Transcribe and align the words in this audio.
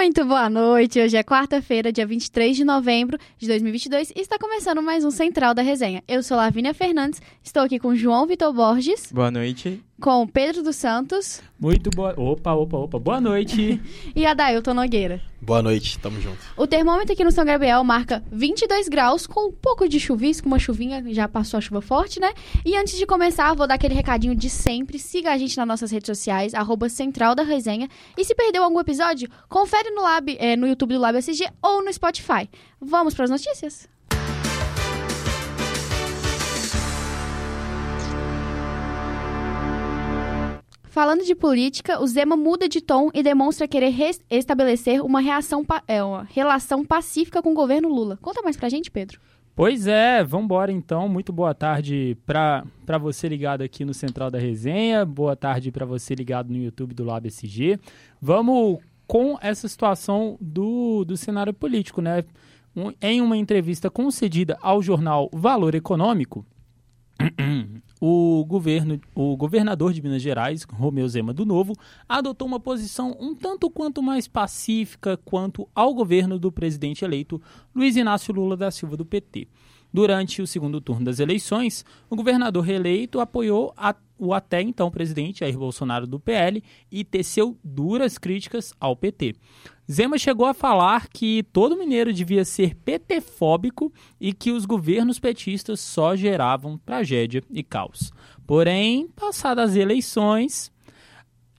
Muito 0.00 0.24
boa 0.24 0.48
noite. 0.48 0.98
Hoje 0.98 1.18
é 1.18 1.22
quarta-feira, 1.22 1.92
dia 1.92 2.06
23 2.06 2.56
de 2.56 2.64
novembro 2.64 3.18
de 3.36 3.46
2022 3.46 4.10
e 4.16 4.20
está 4.22 4.38
começando 4.38 4.80
mais 4.80 5.04
um 5.04 5.10
Central 5.10 5.52
da 5.52 5.60
Resenha. 5.60 6.02
Eu 6.08 6.22
sou 6.22 6.38
Lavínia 6.38 6.72
Fernandes, 6.72 7.20
estou 7.44 7.62
aqui 7.62 7.78
com 7.78 7.94
João 7.94 8.26
Vitor 8.26 8.50
Borges. 8.50 9.12
Boa 9.12 9.30
noite 9.30 9.78
com 10.00 10.26
Pedro 10.26 10.62
dos 10.62 10.76
Santos. 10.76 11.42
Muito 11.58 11.90
boa. 11.90 12.14
Opa, 12.16 12.54
opa, 12.54 12.76
opa. 12.78 12.98
Boa 12.98 13.20
noite. 13.20 13.80
e 14.16 14.24
Adailton 14.24 14.72
Nogueira. 14.72 15.20
Boa 15.42 15.62
noite, 15.62 15.98
tamo 15.98 16.20
junto. 16.20 16.38
O 16.56 16.66
termômetro 16.66 17.12
aqui 17.12 17.22
no 17.22 17.30
São 17.30 17.44
Gabriel 17.44 17.84
marca 17.84 18.22
22 18.32 18.88
graus, 18.88 19.26
com 19.26 19.48
um 19.48 19.52
pouco 19.52 19.88
de 19.88 20.00
chuvisco, 20.00 20.46
uma 20.46 20.58
chuvinha, 20.58 21.02
já 21.14 21.28
passou 21.28 21.58
a 21.58 21.60
chuva 21.60 21.80
forte, 21.80 22.18
né? 22.18 22.32
E 22.64 22.76
antes 22.76 22.98
de 22.98 23.06
começar, 23.06 23.54
vou 23.54 23.66
dar 23.66 23.74
aquele 23.74 23.94
recadinho 23.94 24.34
de 24.34 24.50
sempre. 24.50 24.98
Siga 24.98 25.32
a 25.32 25.38
gente 25.38 25.56
nas 25.56 25.66
nossas 25.66 25.90
redes 25.90 26.06
sociais, 26.06 26.54
arroba 26.54 26.88
Central 26.88 27.34
da 27.34 27.42
Resenha. 27.42 27.88
E 28.16 28.24
se 28.24 28.34
perdeu 28.34 28.64
algum 28.64 28.80
episódio, 28.80 29.28
confere 29.48 29.90
no, 29.90 30.02
Lab, 30.02 30.36
é, 30.38 30.56
no 30.56 30.66
YouTube 30.66 30.94
do 30.94 31.00
Lab 31.00 31.16
SG 31.18 31.46
ou 31.62 31.84
no 31.84 31.92
Spotify. 31.92 32.48
Vamos 32.80 33.14
para 33.14 33.24
as 33.24 33.30
notícias? 33.30 33.88
Falando 40.90 41.24
de 41.24 41.36
política, 41.36 42.00
o 42.02 42.06
Zema 42.08 42.36
muda 42.36 42.68
de 42.68 42.80
tom 42.80 43.10
e 43.14 43.22
demonstra 43.22 43.68
querer 43.68 43.94
estabelecer 44.28 45.00
uma, 45.00 45.20
reação, 45.20 45.64
é, 45.86 46.02
uma 46.02 46.24
relação 46.24 46.84
pacífica 46.84 47.40
com 47.40 47.52
o 47.52 47.54
governo 47.54 47.88
Lula. 47.88 48.18
Conta 48.20 48.42
mais 48.42 48.56
pra 48.56 48.68
gente, 48.68 48.90
Pedro. 48.90 49.20
Pois 49.54 49.86
é, 49.86 50.24
vamos 50.24 50.46
embora 50.46 50.72
então. 50.72 51.08
Muito 51.08 51.32
boa 51.32 51.54
tarde 51.54 52.18
para 52.26 52.98
você 53.00 53.28
ligado 53.28 53.62
aqui 53.62 53.84
no 53.84 53.94
Central 53.94 54.32
da 54.32 54.38
Resenha. 54.38 55.04
Boa 55.04 55.36
tarde 55.36 55.70
para 55.70 55.86
você 55.86 56.12
ligado 56.12 56.50
no 56.50 56.56
YouTube 56.56 56.92
do 56.92 57.04
Lab. 57.04 57.28
Vamos 58.20 58.78
com 59.06 59.38
essa 59.40 59.68
situação 59.68 60.36
do, 60.40 61.04
do 61.04 61.16
cenário 61.16 61.54
político, 61.54 62.02
né? 62.02 62.24
Um, 62.74 62.92
em 63.00 63.20
uma 63.20 63.36
entrevista 63.36 63.88
concedida 63.88 64.58
ao 64.60 64.82
jornal 64.82 65.30
Valor 65.32 65.76
Econômico, 65.76 66.44
o 68.00 68.44
governo, 68.46 68.98
o 69.14 69.36
governador 69.36 69.92
de 69.92 70.00
Minas 70.00 70.22
Gerais, 70.22 70.64
Romeu 70.64 71.06
Zema 71.06 71.34
do 71.34 71.44
Novo, 71.44 71.74
adotou 72.08 72.48
uma 72.48 72.58
posição 72.58 73.14
um 73.20 73.34
tanto 73.34 73.68
quanto 73.68 74.02
mais 74.02 74.26
pacífica 74.26 75.18
quanto 75.18 75.68
ao 75.74 75.92
governo 75.92 76.38
do 76.38 76.50
presidente 76.50 77.04
eleito 77.04 77.40
Luiz 77.74 77.96
Inácio 77.96 78.32
Lula 78.32 78.56
da 78.56 78.70
Silva 78.70 78.96
do 78.96 79.04
PT. 79.04 79.46
Durante 79.92 80.40
o 80.40 80.46
segundo 80.46 80.80
turno 80.80 81.04
das 81.04 81.18
eleições, 81.18 81.84
o 82.08 82.14
governador 82.14 82.62
reeleito 82.62 83.18
apoiou 83.18 83.72
a, 83.76 83.94
o 84.18 84.32
até 84.32 84.62
então 84.62 84.90
presidente 84.90 85.40
Jair 85.40 85.58
Bolsonaro 85.58 86.06
do 86.06 86.20
PL 86.20 86.62
e 86.90 87.04
teceu 87.04 87.58
duras 87.64 88.16
críticas 88.16 88.72
ao 88.78 88.94
PT. 88.94 89.34
Zema 89.90 90.16
chegou 90.16 90.46
a 90.46 90.54
falar 90.54 91.08
que 91.08 91.42
todo 91.52 91.76
mineiro 91.76 92.12
devia 92.12 92.44
ser 92.44 92.76
PT-fóbico 92.76 93.92
e 94.20 94.32
que 94.32 94.52
os 94.52 94.64
governos 94.64 95.18
petistas 95.18 95.80
só 95.80 96.14
geravam 96.14 96.78
tragédia 96.78 97.42
e 97.50 97.64
caos. 97.64 98.12
Porém, 98.46 99.08
passadas 99.08 99.70
as 99.70 99.76
eleições, 99.76 100.70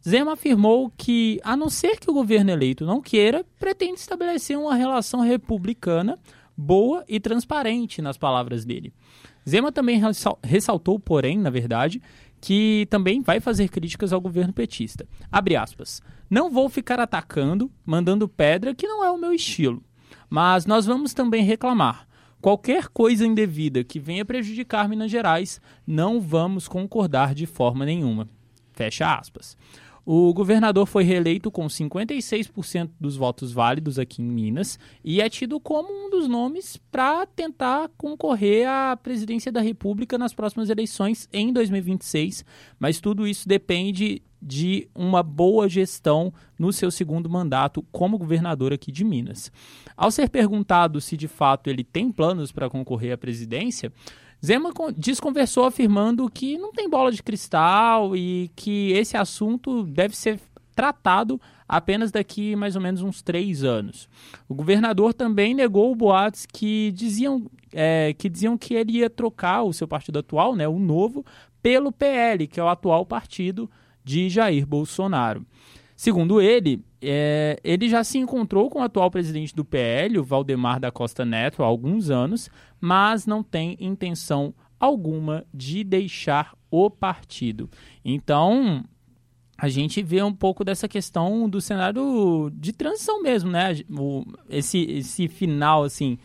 Zema 0.08 0.34
afirmou 0.34 0.90
que, 0.98 1.42
a 1.44 1.58
não 1.58 1.70
ser 1.70 2.00
que 2.00 2.10
o 2.10 2.14
governo 2.14 2.52
eleito 2.52 2.86
não 2.86 3.02
queira, 3.02 3.46
pretende 3.60 4.00
estabelecer 4.00 4.58
uma 4.58 4.76
relação 4.76 5.20
republicana 5.20 6.18
boa 6.62 7.04
e 7.08 7.20
transparente, 7.20 8.02
nas 8.02 8.18
palavras 8.18 8.64
dele. 8.64 8.94
Zema 9.50 9.72
também 9.72 10.00
ressaltou, 10.44 11.00
porém, 11.00 11.38
na 11.38 11.50
verdade, 11.50 12.02
que 12.40 12.88
também 12.90 13.22
vai 13.22 13.40
fazer 13.40 13.70
críticas 13.70 14.14
ao 14.14 14.22
governo 14.22 14.54
petista. 14.54 15.08
Abre 15.32 15.56
aspas. 15.56 16.02
Não 16.30 16.50
vou 16.50 16.70
ficar 16.70 17.00
atacando, 17.00 17.72
mandando 17.86 18.28
pedra, 18.28 18.76
que 18.76 18.88
não 18.88 19.04
é 19.04 19.10
o 19.10 19.18
meu 19.18 19.34
estilo. 19.34 19.84
Mas 20.30 20.66
nós 20.66 20.86
vamos 20.86 21.14
também 21.14 21.44
reclamar. 21.44 22.08
Qualquer 22.40 22.88
coisa 22.88 23.26
indevida 23.26 23.84
que 23.84 24.00
venha 24.00 24.26
prejudicar 24.26 24.88
Minas 24.88 25.12
Gerais, 25.12 25.60
não 25.86 26.20
vamos 26.22 26.68
concordar 26.68 27.36
de 27.36 27.46
forma 27.46 27.86
nenhuma. 27.86 28.28
Fecha 28.74 29.14
aspas. 29.14 29.58
O 30.14 30.34
governador 30.34 30.86
foi 30.88 31.06
reeleito 31.06 31.50
com 31.50 31.66
56% 31.68 32.90
dos 33.00 33.16
votos 33.16 33.54
válidos 33.54 33.98
aqui 33.98 34.22
em 34.22 34.26
Minas 34.26 34.78
e 35.06 35.22
é 35.22 35.30
tido 35.30 35.58
como 35.58 35.88
um 35.90 36.10
dos 36.10 36.28
nomes 36.28 36.76
para 36.92 37.26
tentar 37.26 37.90
concorrer 37.98 38.68
à 38.68 38.98
presidência 38.98 39.54
da 39.54 39.62
República 39.62 40.18
nas 40.18 40.34
próximas 40.34 40.70
eleições 40.70 41.30
em 41.32 41.54
2026. 41.54 42.44
Mas 42.78 43.00
tudo 43.00 43.26
isso 43.26 43.48
depende 43.48 44.22
de 44.42 44.90
uma 44.94 45.24
boa 45.24 45.70
gestão 45.70 46.34
no 46.60 46.74
seu 46.74 46.92
segundo 46.92 47.30
mandato 47.30 47.82
como 47.90 48.18
governador 48.18 48.74
aqui 48.74 48.92
de 48.92 49.06
Minas. 49.06 49.50
Ao 49.96 50.12
ser 50.12 50.30
perguntado 50.30 51.00
se 51.00 51.16
de 51.16 51.30
fato 51.30 51.70
ele 51.70 51.86
tem 51.86 52.12
planos 52.12 52.52
para 52.52 52.70
concorrer 52.70 53.14
à 53.14 53.18
presidência, 53.18 53.94
Zema 54.44 54.72
desconversou 54.98 55.66
afirmando 55.66 56.30
que 56.30 56.58
não 56.58 56.72
tem 56.72 56.90
bola 56.90 57.12
de 57.12 57.22
cristal 57.22 58.16
e 58.16 58.50
que 58.56 58.92
esse 58.94 59.16
assunto 59.16 59.84
deve 59.84 60.18
ser 60.18 60.40
tratado 60.76 61.40
apenas 61.68 62.12
daqui 62.12 62.56
mais 62.56 62.76
ou 62.76 62.82
menos 62.82 63.04
uns 63.04 63.22
três 63.22 63.64
anos. 63.64 64.10
O 64.50 64.56
governador 64.56 65.14
também 65.14 65.54
negou 65.54 65.94
boatos 65.96 66.46
que 66.46 66.92
diziam, 66.92 67.46
é, 67.72 68.14
que 68.18 68.28
diziam 68.28 68.58
que 68.58 68.74
ele 68.74 68.94
ia 68.94 69.10
trocar 69.10 69.64
o 69.64 69.74
seu 69.74 69.88
partido 69.88 70.20
atual, 70.20 70.56
né, 70.56 70.68
o 70.68 70.80
novo, 70.80 71.24
pelo 71.62 71.92
PL, 71.92 72.48
que 72.48 72.60
é 72.60 72.64
o 72.64 72.68
atual 72.68 73.06
partido 73.06 73.70
de 74.04 74.28
Jair 74.28 74.66
Bolsonaro. 74.66 75.46
Segundo 75.96 76.42
ele, 76.42 76.84
é, 77.02 77.60
ele 77.64 77.90
já 77.90 78.04
se 78.04 78.18
encontrou 78.18 78.70
com 78.70 78.80
o 78.80 78.84
atual 78.84 79.10
presidente 79.10 79.56
do 79.56 79.66
PL, 79.66 80.20
o 80.20 80.24
Valdemar 80.24 80.80
da 80.80 80.92
Costa 80.92 81.26
Neto, 81.26 81.64
há 81.64 81.66
alguns 81.66 82.10
anos, 82.10 82.50
mas 82.80 83.26
não 83.26 83.42
tem 83.42 83.76
intenção 83.80 84.54
alguma 84.80 85.46
de 85.54 85.84
deixar 85.84 86.56
o 86.70 86.90
partido. 86.90 87.70
Então, 88.04 88.84
a 89.58 89.70
gente 89.70 90.02
vê 90.02 90.24
um 90.24 90.34
pouco 90.34 90.64
dessa 90.64 90.88
questão 90.88 91.48
do 91.50 91.62
cenário 91.62 92.52
de 92.54 92.74
transição 92.74 93.22
mesmo, 93.22 93.52
né? 93.52 93.76
O, 93.90 94.24
esse, 94.50 94.80
esse 94.80 95.28
final, 95.28 95.84
assim, 95.84 96.18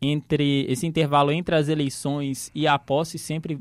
entre 0.00 0.64
esse 0.70 0.86
intervalo 0.86 1.32
entre 1.32 1.54
as 1.54 1.68
eleições 1.68 2.50
e 2.54 2.66
a 2.66 2.78
posse, 2.78 3.18
sempre 3.18 3.60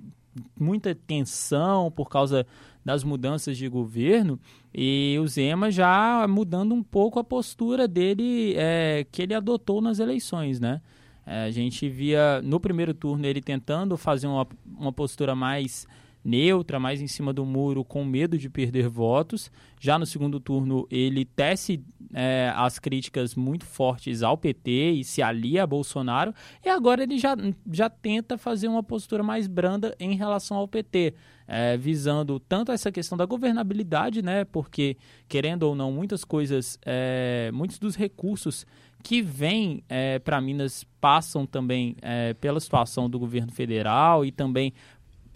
muita 0.57 0.93
tensão 0.95 1.91
por 1.91 2.09
causa 2.09 2.45
das 2.87 3.03
mudanças 3.03 3.57
de 3.57 3.67
governo 3.67 4.39
e 4.73 5.17
o 5.19 5.27
Zema 5.27 5.69
já 5.69 6.25
mudando 6.25 6.73
um 6.73 6.81
pouco 6.81 7.19
a 7.19 7.23
postura 7.23 7.85
dele 7.85 8.53
é, 8.55 9.05
que 9.11 9.21
ele 9.23 9.33
adotou 9.33 9.81
nas 9.81 9.99
eleições, 9.99 10.57
né? 10.57 10.79
É, 11.25 11.43
a 11.43 11.51
gente 11.51 11.89
via 11.89 12.41
no 12.41 12.61
primeiro 12.61 12.93
turno 12.93 13.25
ele 13.25 13.41
tentando 13.41 13.97
fazer 13.97 14.27
uma, 14.27 14.47
uma 14.65 14.93
postura 14.93 15.35
mais 15.35 15.85
neutra, 16.27 16.77
mais 16.77 17.01
em 17.01 17.07
cima 17.07 17.31
do 17.31 17.45
muro, 17.45 17.85
com 17.85 18.03
medo 18.03 18.37
de 18.37 18.49
perder 18.49 18.89
votos. 18.89 19.49
Já 19.79 19.97
no 19.97 20.05
segundo 20.05 20.41
turno, 20.41 20.85
ele 20.91 21.23
tece 21.23 21.81
é, 22.13 22.51
as 22.53 22.77
críticas 22.79 23.33
muito 23.33 23.65
fortes 23.65 24.21
ao 24.21 24.37
PT 24.37 24.91
e 24.91 25.03
se 25.05 25.21
alia 25.21 25.63
a 25.63 25.67
Bolsonaro. 25.67 26.33
E 26.65 26.67
agora 26.67 27.03
ele 27.03 27.17
já, 27.17 27.33
já 27.71 27.89
tenta 27.89 28.37
fazer 28.37 28.67
uma 28.67 28.83
postura 28.83 29.23
mais 29.23 29.47
branda 29.47 29.95
em 29.99 30.15
relação 30.15 30.57
ao 30.57 30.67
PT, 30.67 31.13
é, 31.47 31.77
visando 31.77 32.41
tanto 32.41 32.73
essa 32.73 32.91
questão 32.91 33.17
da 33.17 33.25
governabilidade, 33.25 34.21
né? 34.21 34.43
Porque, 34.43 34.97
querendo 35.29 35.63
ou 35.63 35.75
não, 35.75 35.93
muitas 35.93 36.25
coisas, 36.25 36.77
é, 36.85 37.49
muitos 37.53 37.79
dos 37.79 37.95
recursos 37.95 38.65
que 39.03 39.21
vêm 39.21 39.83
é, 39.87 40.19
para 40.19 40.41
Minas 40.41 40.83
passam 40.99 41.45
também 41.45 41.95
é, 42.01 42.33
pela 42.33 42.59
situação 42.59 43.09
do 43.09 43.17
governo 43.17 43.51
federal 43.51 44.25
e 44.25 44.31
também 44.31 44.73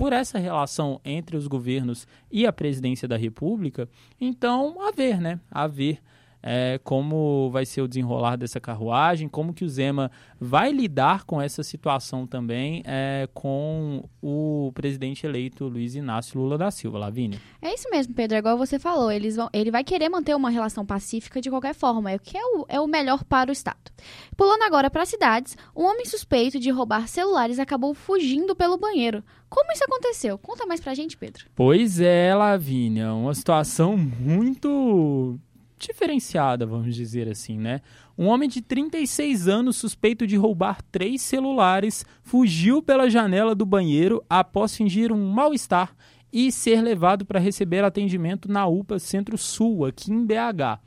por 0.02 0.14
essa 0.14 0.40
relação 0.40 1.00
entre 1.06 1.38
os 1.38 1.46
governos 1.46 2.08
e 2.32 2.48
a 2.48 2.52
presidência 2.52 3.08
da 3.08 3.16
República, 3.16 3.88
então 4.20 4.82
a 4.82 4.92
ver, 4.92 5.22
né? 5.22 5.40
A 5.52 5.68
ver 5.68 6.00
é, 6.44 6.80
como 6.84 7.50
vai 7.52 7.66
ser 7.66 7.82
o 7.82 7.88
desenrolar 7.88 8.36
dessa 8.36 8.60
carruagem, 8.60 9.28
como 9.28 9.54
que 9.54 9.64
o 9.64 9.70
Zema 9.70 10.12
vai 10.40 10.72
lidar 10.72 11.24
com 11.26 11.42
essa 11.42 11.64
situação 11.64 12.26
também 12.26 12.82
é, 12.86 13.28
com 13.34 14.04
o 14.22 14.72
presidente 14.74 15.26
eleito 15.26 15.68
Luiz 15.68 15.96
Inácio 15.96 16.40
Lula 16.40 16.58
da 16.58 16.72
Silva, 16.72 16.98
Lavínia. 16.98 17.40
É 17.62 17.74
isso 17.74 17.90
mesmo, 17.90 18.14
Pedro, 18.14 18.36
é 18.36 18.40
igual 18.40 18.58
você 18.58 18.80
falou, 18.80 19.12
eles 19.12 19.36
vão, 19.36 19.50
ele 19.54 19.72
vai 19.72 19.84
querer 19.84 20.10
manter 20.10 20.36
uma 20.36 20.50
relação 20.50 20.86
pacífica 20.86 21.42
de 21.42 21.50
qualquer 21.50 21.76
forma, 21.76 22.12
é 22.12 22.16
o 22.16 22.20
que 22.20 22.38
é 22.38 22.44
o, 22.44 22.66
é 22.68 22.80
o 22.80 22.88
melhor 22.88 23.24
para 23.24 23.50
o 23.50 23.54
Estado. 23.54 23.92
Pulando 24.36 24.64
agora 24.64 24.90
para 24.90 25.04
as 25.04 25.10
cidades, 25.10 25.56
um 25.76 25.84
homem 25.84 26.06
suspeito 26.06 26.60
de 26.60 26.72
roubar 26.72 27.08
celulares 27.08 27.60
acabou 27.60 27.94
fugindo 27.94 28.56
pelo 28.56 28.78
banheiro. 28.78 29.24
Como 29.50 29.72
isso 29.74 29.84
aconteceu? 29.84 30.38
Conta 30.38 30.66
mais 30.66 30.80
pra 30.80 30.94
gente, 30.94 31.18
Pedro. 31.18 31.46
Pois 31.54 32.00
é, 32.00 32.34
Lavínia, 32.34 33.14
uma 33.14 33.34
situação 33.34 33.98
muito 33.98 35.38
diferenciada, 35.88 36.66
vamos 36.66 36.96
dizer 36.96 37.28
assim, 37.30 37.58
né? 37.58 37.82
Um 38.18 38.28
homem 38.28 38.48
de 38.48 38.62
36 38.62 39.48
anos 39.48 39.78
suspeito 39.78 40.28
de 40.28 40.36
roubar 40.36 40.82
três 40.92 41.22
celulares 41.22 42.06
fugiu 42.24 42.82
pela 42.82 43.10
janela 43.10 43.56
do 43.56 43.66
banheiro 43.66 44.24
após 44.30 44.76
fingir 44.76 45.12
um 45.12 45.32
mal-estar 45.32 45.96
e 46.32 46.52
ser 46.52 46.82
levado 46.82 47.26
para 47.26 47.40
receber 47.40 47.84
atendimento 47.84 48.50
na 48.50 48.66
UPA 48.68 49.00
Centro-Sul, 49.00 49.86
aqui 49.86 50.12
em 50.12 50.26
BH. 50.26 50.80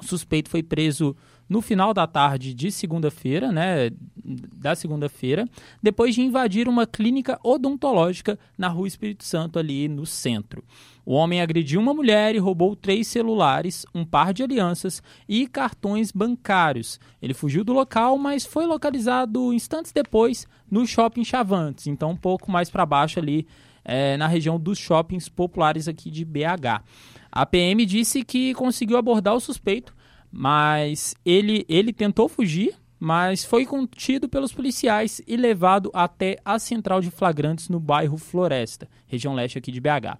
O 0.00 0.04
suspeito 0.04 0.50
foi 0.50 0.62
preso 0.62 1.16
no 1.48 1.60
final 1.60 1.94
da 1.94 2.06
tarde 2.06 2.52
de 2.52 2.70
segunda-feira, 2.70 3.52
né, 3.52 3.90
da 4.24 4.74
segunda-feira, 4.74 5.48
depois 5.82 6.14
de 6.14 6.22
invadir 6.22 6.68
uma 6.68 6.86
clínica 6.86 7.38
odontológica 7.42 8.38
na 8.58 8.68
Rua 8.68 8.88
Espírito 8.88 9.24
Santo, 9.24 9.58
ali 9.58 9.88
no 9.88 10.04
centro. 10.04 10.64
O 11.04 11.14
homem 11.14 11.40
agrediu 11.40 11.80
uma 11.80 11.94
mulher 11.94 12.34
e 12.34 12.38
roubou 12.38 12.74
três 12.74 13.06
celulares, 13.06 13.86
um 13.94 14.04
par 14.04 14.34
de 14.34 14.42
alianças 14.42 15.00
e 15.28 15.46
cartões 15.46 16.10
bancários. 16.10 16.98
Ele 17.22 17.32
fugiu 17.32 17.62
do 17.62 17.72
local, 17.72 18.18
mas 18.18 18.44
foi 18.44 18.66
localizado 18.66 19.52
instantes 19.52 19.92
depois 19.92 20.48
no 20.68 20.84
shopping 20.84 21.22
Chavantes, 21.22 21.86
então 21.86 22.10
um 22.10 22.16
pouco 22.16 22.50
mais 22.50 22.68
para 22.68 22.84
baixo 22.84 23.20
ali 23.20 23.46
é, 23.84 24.16
na 24.16 24.26
região 24.26 24.58
dos 24.58 24.78
shoppings 24.78 25.28
populares 25.28 25.86
aqui 25.86 26.10
de 26.10 26.24
BH. 26.24 26.82
A 27.30 27.46
PM 27.46 27.86
disse 27.86 28.24
que 28.24 28.52
conseguiu 28.54 28.96
abordar 28.96 29.36
o 29.36 29.40
suspeito 29.40 29.94
mas 30.38 31.14
ele, 31.24 31.64
ele 31.66 31.94
tentou 31.94 32.28
fugir, 32.28 32.74
mas 33.00 33.42
foi 33.42 33.64
contido 33.64 34.28
pelos 34.28 34.52
policiais 34.52 35.22
e 35.26 35.34
levado 35.34 35.90
até 35.94 36.36
a 36.44 36.58
central 36.58 37.00
de 37.00 37.10
flagrantes 37.10 37.70
no 37.70 37.80
bairro 37.80 38.18
Floresta, 38.18 38.86
região 39.06 39.32
leste 39.32 39.56
aqui 39.56 39.72
de 39.72 39.80
BH. 39.80 40.18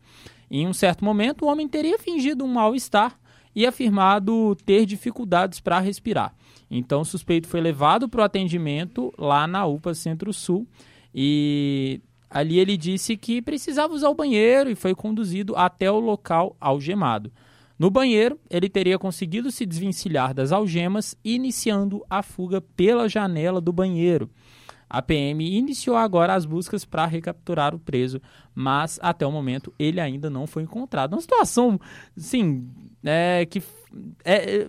Em 0.50 0.66
um 0.66 0.72
certo 0.72 1.04
momento, 1.04 1.44
o 1.44 1.48
homem 1.48 1.68
teria 1.68 1.98
fingido 1.98 2.46
um 2.46 2.48
mal-estar 2.48 3.18
e 3.54 3.66
afirmado 3.66 4.56
ter 4.64 4.86
dificuldades 4.86 5.60
para 5.60 5.80
respirar. 5.80 6.34
Então, 6.70 7.02
o 7.02 7.04
suspeito 7.04 7.46
foi 7.46 7.60
levado 7.60 8.08
para 8.08 8.22
o 8.22 8.24
atendimento 8.24 9.12
lá 9.19 9.46
na 9.46 9.66
UPA 9.66 9.92
Centro-Sul 9.92 10.66
e 11.14 12.00
ali 12.30 12.58
ele 12.58 12.78
disse 12.78 13.19
que 13.19 13.42
precisava 13.42 13.92
usar 13.92 14.08
o 14.08 14.14
banheiro 14.14 14.70
e 14.70 14.74
foi 14.74 14.94
conduzido 14.94 15.54
até 15.56 15.90
o 15.90 16.00
local 16.00 16.56
algemado. 16.58 17.30
No 17.78 17.90
banheiro, 17.90 18.40
ele 18.49 18.69
teria 18.69 18.99
conseguido 18.99 19.50
se 19.50 19.67
desvencilhar 19.67 20.32
das 20.32 20.50
algemas, 20.50 21.17
iniciando 21.25 22.05
a 22.08 22.23
fuga 22.23 22.61
pela 22.61 23.08
janela 23.08 23.61
do 23.61 23.73
banheiro. 23.73 24.31
A 24.88 25.02
PM 25.02 25.44
iniciou 25.44 25.96
agora 25.96 26.34
as 26.34 26.46
buscas 26.46 26.84
para 26.84 27.06
recapturar 27.06 27.75
o 27.75 27.78
preso, 27.78 28.20
mas 28.55 28.99
até 29.02 29.26
o 29.26 29.32
momento 29.32 29.75
ele 29.78 30.00
ainda 30.00 30.31
não 30.31 30.46
foi 30.46 30.62
encontrado. 30.62 31.12
Uma 31.14 31.20
situação, 31.20 31.78
sim, 32.17 32.69
é, 33.05 33.44
que 33.46 33.62
é, 34.25 34.61
é, 34.61 34.69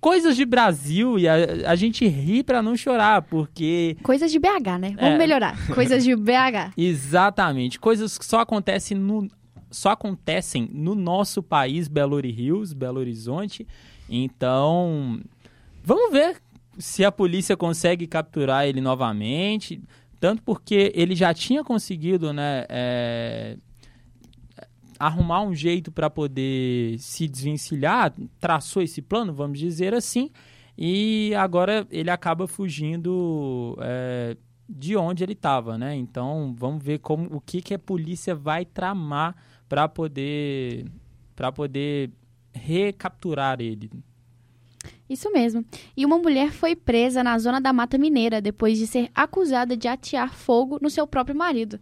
coisas 0.00 0.36
de 0.36 0.46
Brasil 0.46 1.18
e 1.18 1.28
a, 1.28 1.34
a 1.70 1.76
gente 1.76 2.06
ri 2.08 2.42
para 2.42 2.62
não 2.62 2.76
chorar, 2.76 3.22
porque 3.22 3.96
coisas 4.02 4.32
de 4.32 4.38
BH, 4.38 4.78
né? 4.80 4.94
Vamos 4.98 5.14
é, 5.14 5.18
melhorar. 5.18 5.56
Coisas 5.74 6.02
de 6.02 6.16
BH. 6.16 6.72
Exatamente, 6.76 7.78
coisas 7.78 8.16
que 8.16 8.24
só 8.24 8.40
acontecem 8.40 8.96
no 8.96 9.28
só 9.72 9.90
acontecem 9.90 10.68
no 10.72 10.94
nosso 10.94 11.42
país, 11.42 11.88
Belo 11.88 12.20
Rios, 12.20 12.72
Belo 12.72 13.00
Horizonte. 13.00 13.66
Então, 14.08 15.20
vamos 15.82 16.12
ver 16.12 16.40
se 16.78 17.04
a 17.04 17.10
polícia 17.10 17.56
consegue 17.56 18.06
capturar 18.06 18.66
ele 18.66 18.80
novamente. 18.80 19.82
Tanto 20.20 20.42
porque 20.42 20.92
ele 20.94 21.16
já 21.16 21.34
tinha 21.34 21.64
conseguido, 21.64 22.32
né, 22.32 22.64
é, 22.68 23.56
arrumar 24.98 25.42
um 25.42 25.52
jeito 25.52 25.90
para 25.90 26.08
poder 26.08 26.96
se 27.00 27.26
desvencilhar, 27.26 28.14
traçou 28.38 28.82
esse 28.82 29.02
plano, 29.02 29.32
vamos 29.32 29.58
dizer 29.58 29.94
assim, 29.94 30.30
e 30.78 31.34
agora 31.34 31.84
ele 31.90 32.08
acaba 32.08 32.46
fugindo 32.46 33.76
é, 33.80 34.36
de 34.68 34.96
onde 34.96 35.24
ele 35.24 35.32
estava, 35.32 35.76
né? 35.76 35.96
Então 35.96 36.54
vamos 36.56 36.82
ver 36.82 37.00
como 37.00 37.28
o 37.34 37.40
que, 37.40 37.60
que 37.60 37.74
a 37.74 37.78
polícia 37.78 38.34
vai 38.34 38.64
tramar 38.64 39.34
para 39.72 39.88
poder 39.88 40.84
para 41.34 41.50
poder 41.50 42.10
recapturar 42.52 43.58
ele. 43.58 43.90
Isso 45.08 45.32
mesmo. 45.32 45.64
E 45.96 46.04
uma 46.04 46.18
mulher 46.18 46.52
foi 46.52 46.76
presa 46.76 47.24
na 47.24 47.38
zona 47.38 47.58
da 47.58 47.72
Mata 47.72 47.96
Mineira 47.96 48.38
depois 48.42 48.76
de 48.76 48.86
ser 48.86 49.10
acusada 49.14 49.74
de 49.74 49.88
atear 49.88 50.34
fogo 50.34 50.78
no 50.82 50.90
seu 50.90 51.06
próprio 51.06 51.34
marido. 51.34 51.80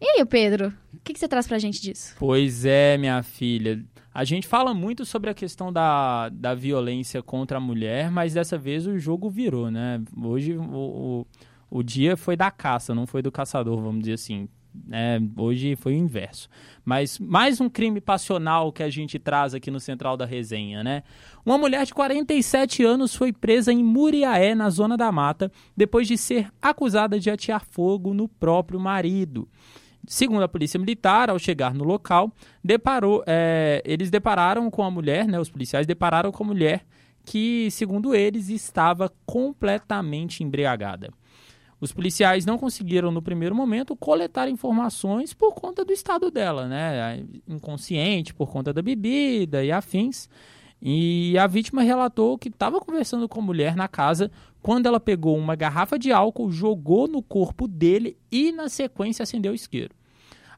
E 0.00 0.04
aí, 0.04 0.24
Pedro, 0.24 0.74
o 0.92 0.98
que, 1.04 1.12
que 1.12 1.20
você 1.20 1.28
traz 1.28 1.46
pra 1.46 1.60
gente 1.60 1.80
disso? 1.80 2.16
Pois 2.18 2.64
é, 2.64 2.98
minha 2.98 3.22
filha. 3.22 3.84
A 4.12 4.24
gente 4.24 4.48
fala 4.48 4.74
muito 4.74 5.04
sobre 5.04 5.30
a 5.30 5.34
questão 5.34 5.72
da, 5.72 6.30
da 6.30 6.56
violência 6.56 7.22
contra 7.22 7.58
a 7.58 7.60
mulher, 7.60 8.10
mas 8.10 8.34
dessa 8.34 8.58
vez 8.58 8.84
o 8.84 8.98
jogo 8.98 9.30
virou, 9.30 9.70
né? 9.70 10.02
Hoje 10.20 10.56
o, 10.56 10.62
o, 10.74 11.26
o 11.70 11.82
dia 11.84 12.16
foi 12.16 12.36
da 12.36 12.50
caça, 12.50 12.96
não 12.96 13.06
foi 13.06 13.22
do 13.22 13.30
caçador, 13.30 13.80
vamos 13.80 14.00
dizer 14.00 14.14
assim. 14.14 14.48
É, 14.90 15.20
hoje 15.36 15.76
foi 15.76 15.94
o 15.94 15.96
inverso. 15.96 16.48
Mas 16.84 17.18
mais 17.18 17.60
um 17.60 17.68
crime 17.68 18.00
passional 18.00 18.72
que 18.72 18.82
a 18.82 18.90
gente 18.90 19.18
traz 19.18 19.54
aqui 19.54 19.70
no 19.70 19.80
Central 19.80 20.16
da 20.16 20.24
Resenha, 20.24 20.82
né? 20.82 21.02
Uma 21.44 21.58
mulher 21.58 21.84
de 21.84 21.94
47 21.94 22.84
anos 22.84 23.14
foi 23.14 23.32
presa 23.32 23.72
em 23.72 23.82
Muriaé, 23.82 24.54
na 24.54 24.70
Zona 24.70 24.96
da 24.96 25.12
Mata, 25.12 25.50
depois 25.76 26.08
de 26.08 26.16
ser 26.16 26.50
acusada 26.60 27.18
de 27.20 27.30
atear 27.30 27.64
fogo 27.64 28.14
no 28.14 28.28
próprio 28.28 28.80
marido. 28.80 29.48
Segundo 30.06 30.42
a 30.42 30.48
polícia 30.48 30.80
militar, 30.80 31.28
ao 31.28 31.38
chegar 31.38 31.74
no 31.74 31.84
local, 31.84 32.32
deparou, 32.64 33.22
é, 33.26 33.82
eles 33.84 34.10
depararam 34.10 34.70
com 34.70 34.82
a 34.82 34.90
mulher, 34.90 35.28
né, 35.28 35.38
os 35.38 35.50
policiais 35.50 35.86
depararam 35.86 36.32
com 36.32 36.44
a 36.44 36.46
mulher 36.46 36.86
que, 37.28 37.70
segundo 37.70 38.14
eles, 38.14 38.48
estava 38.48 39.12
completamente 39.26 40.42
embriagada. 40.42 41.12
Os 41.80 41.92
policiais 41.92 42.44
não 42.44 42.58
conseguiram, 42.58 43.10
no 43.10 43.22
primeiro 43.22 43.54
momento, 43.54 43.94
coletar 43.94 44.48
informações 44.48 45.32
por 45.32 45.54
conta 45.54 45.84
do 45.84 45.92
estado 45.92 46.30
dela, 46.30 46.66
né? 46.66 47.24
Inconsciente, 47.46 48.34
por 48.34 48.50
conta 48.50 48.72
da 48.72 48.82
bebida 48.82 49.64
e 49.64 49.70
afins. 49.70 50.28
E 50.82 51.36
a 51.38 51.46
vítima 51.46 51.82
relatou 51.82 52.38
que 52.38 52.48
estava 52.48 52.80
conversando 52.80 53.28
com 53.28 53.40
a 53.40 53.42
mulher 53.42 53.76
na 53.76 53.88
casa 53.88 54.30
quando 54.60 54.86
ela 54.86 55.00
pegou 55.00 55.36
uma 55.36 55.54
garrafa 55.54 55.98
de 55.98 56.12
álcool, 56.12 56.50
jogou 56.50 57.06
no 57.06 57.22
corpo 57.22 57.68
dele 57.68 58.16
e, 58.30 58.52
na 58.52 58.68
sequência, 58.68 59.22
acendeu 59.22 59.52
o 59.52 59.54
isqueiro. 59.54 59.94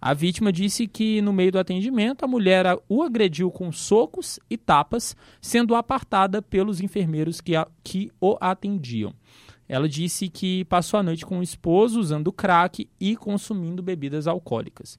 A 0.00 0.14
vítima 0.14 0.50
disse 0.50 0.86
que, 0.86 1.20
no 1.20 1.32
meio 1.32 1.52
do 1.52 1.58
atendimento, 1.58 2.24
a 2.24 2.28
mulher 2.28 2.64
o 2.88 3.02
agrediu 3.02 3.50
com 3.50 3.70
socos 3.70 4.40
e 4.48 4.56
tapas, 4.56 5.14
sendo 5.42 5.74
apartada 5.74 6.40
pelos 6.40 6.80
enfermeiros 6.80 7.40
que, 7.40 7.54
a, 7.54 7.66
que 7.84 8.10
o 8.18 8.38
atendiam. 8.40 9.12
Ela 9.70 9.88
disse 9.88 10.28
que 10.28 10.64
passou 10.64 10.98
a 10.98 11.02
noite 11.02 11.24
com 11.24 11.38
o 11.38 11.42
esposo 11.44 12.00
usando 12.00 12.32
crack 12.32 12.88
e 12.98 13.14
consumindo 13.14 13.80
bebidas 13.80 14.26
alcoólicas. 14.26 14.98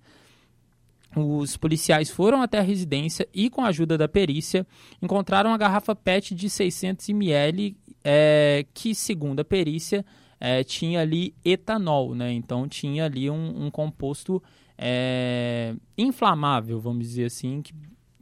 Os 1.13 1.57
policiais 1.57 2.09
foram 2.09 2.41
até 2.41 2.59
a 2.59 2.61
residência 2.63 3.27
e, 3.33 3.49
com 3.49 3.65
a 3.65 3.67
ajuda 3.67 3.97
da 3.97 4.07
perícia, 4.07 4.65
encontraram 5.01 5.53
a 5.53 5.57
garrafa 5.57 5.93
PET 5.93 6.33
de 6.33 6.49
600 6.49 7.09
ml, 7.09 7.75
é, 8.01 8.65
que, 8.73 8.95
segundo 8.95 9.41
a 9.41 9.43
perícia, 9.43 10.05
é, 10.39 10.63
tinha 10.63 11.01
ali 11.01 11.35
etanol, 11.43 12.15
né? 12.15 12.31
Então 12.31 12.65
tinha 12.65 13.03
ali 13.03 13.29
um, 13.29 13.65
um 13.65 13.69
composto 13.69 14.41
é, 14.77 15.75
inflamável, 15.97 16.79
vamos 16.79 17.05
dizer 17.05 17.25
assim, 17.25 17.61
que, 17.61 17.73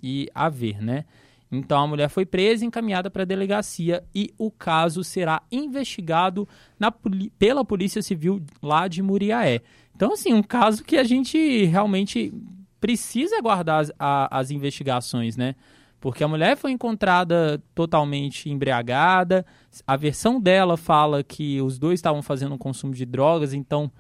e 0.02 0.28
a 0.34 0.50
ver, 0.50 0.82
né? 0.82 1.06
Então 1.52 1.82
a 1.82 1.88
mulher 1.88 2.10
foi 2.10 2.26
presa 2.26 2.64
encaminhada 2.64 3.10
para 3.10 3.24
a 3.24 3.26
delegacia 3.26 4.04
e 4.14 4.32
o 4.38 4.52
caso 4.52 5.04
será 5.04 5.42
investigado 5.52 6.48
na, 6.80 6.92
pela 7.40 7.66
Polícia 7.66 8.02
Civil 8.02 8.42
lá 8.62 8.88
de 8.88 9.02
Muriaé. 9.02 9.62
Então, 9.96 10.14
assim, 10.14 10.34
um 10.34 10.44
caso 10.44 10.84
que 10.84 10.96
a 10.96 11.04
gente 11.04 11.66
realmente 11.66 12.32
precisa 12.80 13.38
aguardar 13.38 13.82
as, 13.82 13.92
a, 14.00 14.40
as 14.40 14.52
investigações, 14.52 15.36
né? 15.36 15.56
Porque 16.00 16.24
a 16.24 16.28
mulher 16.28 16.56
foi 16.56 16.72
encontrada 16.72 17.62
totalmente 17.76 18.50
embriagada, 18.50 19.46
a 19.86 19.98
versão 19.98 20.40
dela 20.40 20.78
fala 20.78 21.22
que 21.22 21.62
os 21.62 21.78
dois 21.78 22.00
estavam 22.00 22.22
fazendo 22.22 22.56
um 22.56 22.58
consumo 22.58 22.94
de 22.94 23.06
drogas, 23.06 23.54
então, 23.54 23.92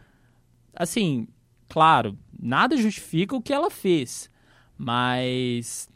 assim, 0.73 1.27
claro, 1.67 2.17
nada 2.41 2.77
justifica 2.77 3.35
o 3.35 3.41
que 3.41 3.51
ela 3.51 3.69
fez, 3.69 4.29
mas 4.77 5.89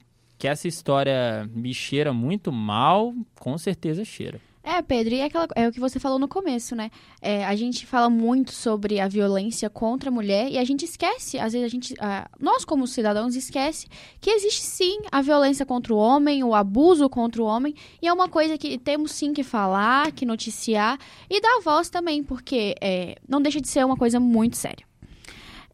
que 0.43 0.47
essa 0.50 0.67
história 0.67 1.50
me 1.55 1.73
cheira 1.73 2.12
muito 2.12 2.51
mal, 2.51 3.13
com 3.39 3.57
certeza 3.57 4.03
cheira. 4.03 4.41
É, 4.62 4.81
Pedro, 4.81 5.13
e 5.13 5.19
é, 5.19 5.23
aquela, 5.23 5.47
é 5.55 5.69
o 5.69 5.71
que 5.71 5.79
você 5.79 6.01
falou 6.01 6.19
no 6.19 6.27
começo, 6.27 6.75
né? 6.75 6.91
É, 7.21 7.45
a 7.45 7.55
gente 7.55 7.85
fala 7.85 8.09
muito 8.09 8.51
sobre 8.51 9.00
a 9.00 9.07
violência 9.07 9.69
contra 9.69 10.09
a 10.09 10.12
mulher 10.12 10.51
e 10.51 10.57
a 10.57 10.63
gente 10.65 10.83
esquece, 10.83 11.39
às 11.39 11.53
vezes 11.53 11.65
a 11.65 11.69
gente, 11.69 11.95
nós 12.38 12.65
como 12.65 12.85
cidadãos 12.85 13.38
esquece 13.38 13.88
que 14.19 14.29
existe 14.31 14.63
sim 14.63 15.00
a 15.09 15.21
violência 15.21 15.65
contra 15.65 15.93
o 15.93 15.97
homem, 15.97 16.43
o 16.43 16.53
abuso 16.53 17.07
contra 17.07 17.41
o 17.41 17.45
homem 17.45 17.73
e 18.01 18.07
é 18.09 18.12
uma 18.12 18.27
coisa 18.27 18.57
que 18.57 18.77
temos 18.77 19.13
sim 19.13 19.31
que 19.31 19.43
falar, 19.43 20.12
que 20.12 20.25
noticiar 20.25 21.00
e 21.29 21.39
dar 21.39 21.62
voz 21.63 21.89
também, 21.89 22.21
porque 22.21 22.75
é, 22.81 23.15
não 23.25 23.41
deixa 23.41 23.62
de 23.62 23.69
ser 23.69 23.85
uma 23.85 23.95
coisa 23.95 24.19
muito 24.19 24.57
séria. 24.57 24.85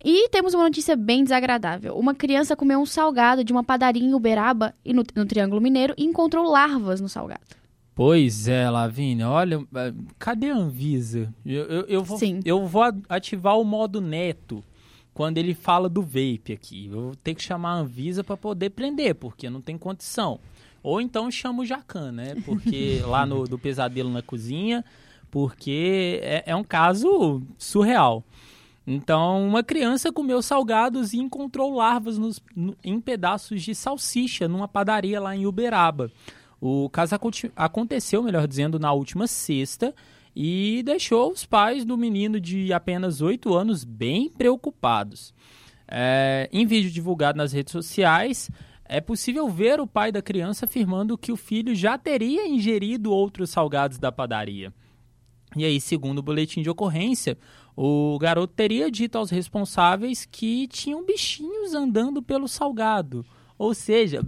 E 0.03 0.29
temos 0.29 0.53
uma 0.53 0.63
notícia 0.63 0.95
bem 0.95 1.23
desagradável. 1.23 1.97
Uma 1.97 2.15
criança 2.15 2.55
comeu 2.55 2.79
um 2.79 2.85
salgado 2.85 3.43
de 3.43 3.51
uma 3.51 3.63
padaria 3.63 4.03
em 4.03 4.13
Uberaba, 4.13 4.73
no, 4.85 5.03
no 5.15 5.25
Triângulo 5.25 5.61
Mineiro, 5.61 5.93
e 5.97 6.05
encontrou 6.05 6.49
larvas 6.49 7.01
no 7.01 7.09
salgado. 7.09 7.41
Pois 7.93 8.47
é, 8.47 8.69
Lavínia. 8.69 9.29
Olha, 9.29 9.61
é, 9.75 9.93
cadê 10.17 10.49
a 10.51 10.55
Anvisa? 10.55 11.33
Eu, 11.45 11.65
eu, 11.65 11.81
eu, 11.87 12.03
vou, 12.03 12.17
Sim. 12.17 12.39
eu 12.45 12.65
vou 12.65 12.83
ativar 13.09 13.59
o 13.59 13.65
modo 13.65 13.99
neto 13.99 14.63
quando 15.13 15.37
ele 15.37 15.53
fala 15.53 15.89
do 15.89 16.01
vape 16.01 16.53
aqui. 16.53 16.85
Eu 16.85 17.01
vou 17.01 17.15
ter 17.17 17.35
que 17.35 17.43
chamar 17.43 17.71
a 17.71 17.79
Anvisa 17.79 18.23
para 18.23 18.37
poder 18.37 18.69
prender, 18.69 19.15
porque 19.15 19.49
não 19.49 19.59
tem 19.59 19.77
condição. 19.77 20.39
Ou 20.81 21.01
então 21.01 21.29
chama 21.29 21.61
o 21.61 21.65
Jacan, 21.65 22.13
né? 22.13 22.35
Porque 22.45 23.01
lá 23.05 23.25
no 23.25 23.45
do 23.45 23.59
Pesadelo 23.59 24.09
na 24.09 24.21
Cozinha, 24.21 24.85
porque 25.29 26.21
é, 26.23 26.43
é 26.47 26.55
um 26.55 26.63
caso 26.63 27.41
surreal. 27.57 28.23
Então, 28.91 29.47
uma 29.47 29.63
criança 29.63 30.11
comeu 30.11 30.41
salgados 30.41 31.13
e 31.13 31.19
encontrou 31.19 31.75
larvas 31.75 32.17
nos, 32.17 32.41
no, 32.55 32.75
em 32.83 32.99
pedaços 32.99 33.61
de 33.61 33.75
salsicha 33.75 34.47
numa 34.47 34.67
padaria 34.67 35.21
lá 35.21 35.35
em 35.35 35.45
Uberaba. 35.45 36.11
O 36.59 36.89
caso 36.89 37.13
aconteceu, 37.55 38.23
melhor 38.23 38.47
dizendo, 38.47 38.79
na 38.79 38.91
última 38.91 39.27
sexta 39.27 39.93
e 40.35 40.81
deixou 40.83 41.31
os 41.31 41.45
pais 41.45 41.85
do 41.85 41.95
menino 41.95 42.39
de 42.39 42.73
apenas 42.73 43.21
8 43.21 43.53
anos 43.53 43.83
bem 43.83 44.27
preocupados. 44.27 45.35
É, 45.87 46.49
em 46.51 46.65
vídeo 46.65 46.89
divulgado 46.89 47.37
nas 47.37 47.53
redes 47.53 47.71
sociais, 47.71 48.49
é 48.85 48.99
possível 48.99 49.47
ver 49.49 49.79
o 49.79 49.85
pai 49.85 50.11
da 50.11 50.19
criança 50.19 50.65
afirmando 50.65 51.15
que 51.15 51.31
o 51.31 51.37
filho 51.37 51.75
já 51.75 51.95
teria 51.95 52.47
ingerido 52.47 53.11
outros 53.11 53.51
salgados 53.51 53.99
da 53.99 54.11
padaria. 54.11 54.73
E 55.55 55.65
aí, 55.65 55.81
segundo 55.81 56.19
o 56.19 56.23
boletim 56.23 56.61
de 56.61 56.69
ocorrência, 56.69 57.37
o 57.75 58.17
garoto 58.19 58.53
teria 58.53 58.91
dito 58.91 59.17
aos 59.17 59.29
responsáveis 59.29 60.25
que 60.25 60.67
tinham 60.67 61.05
bichinhos 61.05 61.73
andando 61.73 62.21
pelo 62.21 62.47
salgado. 62.47 63.25
Ou 63.57 63.73
seja, 63.73 64.21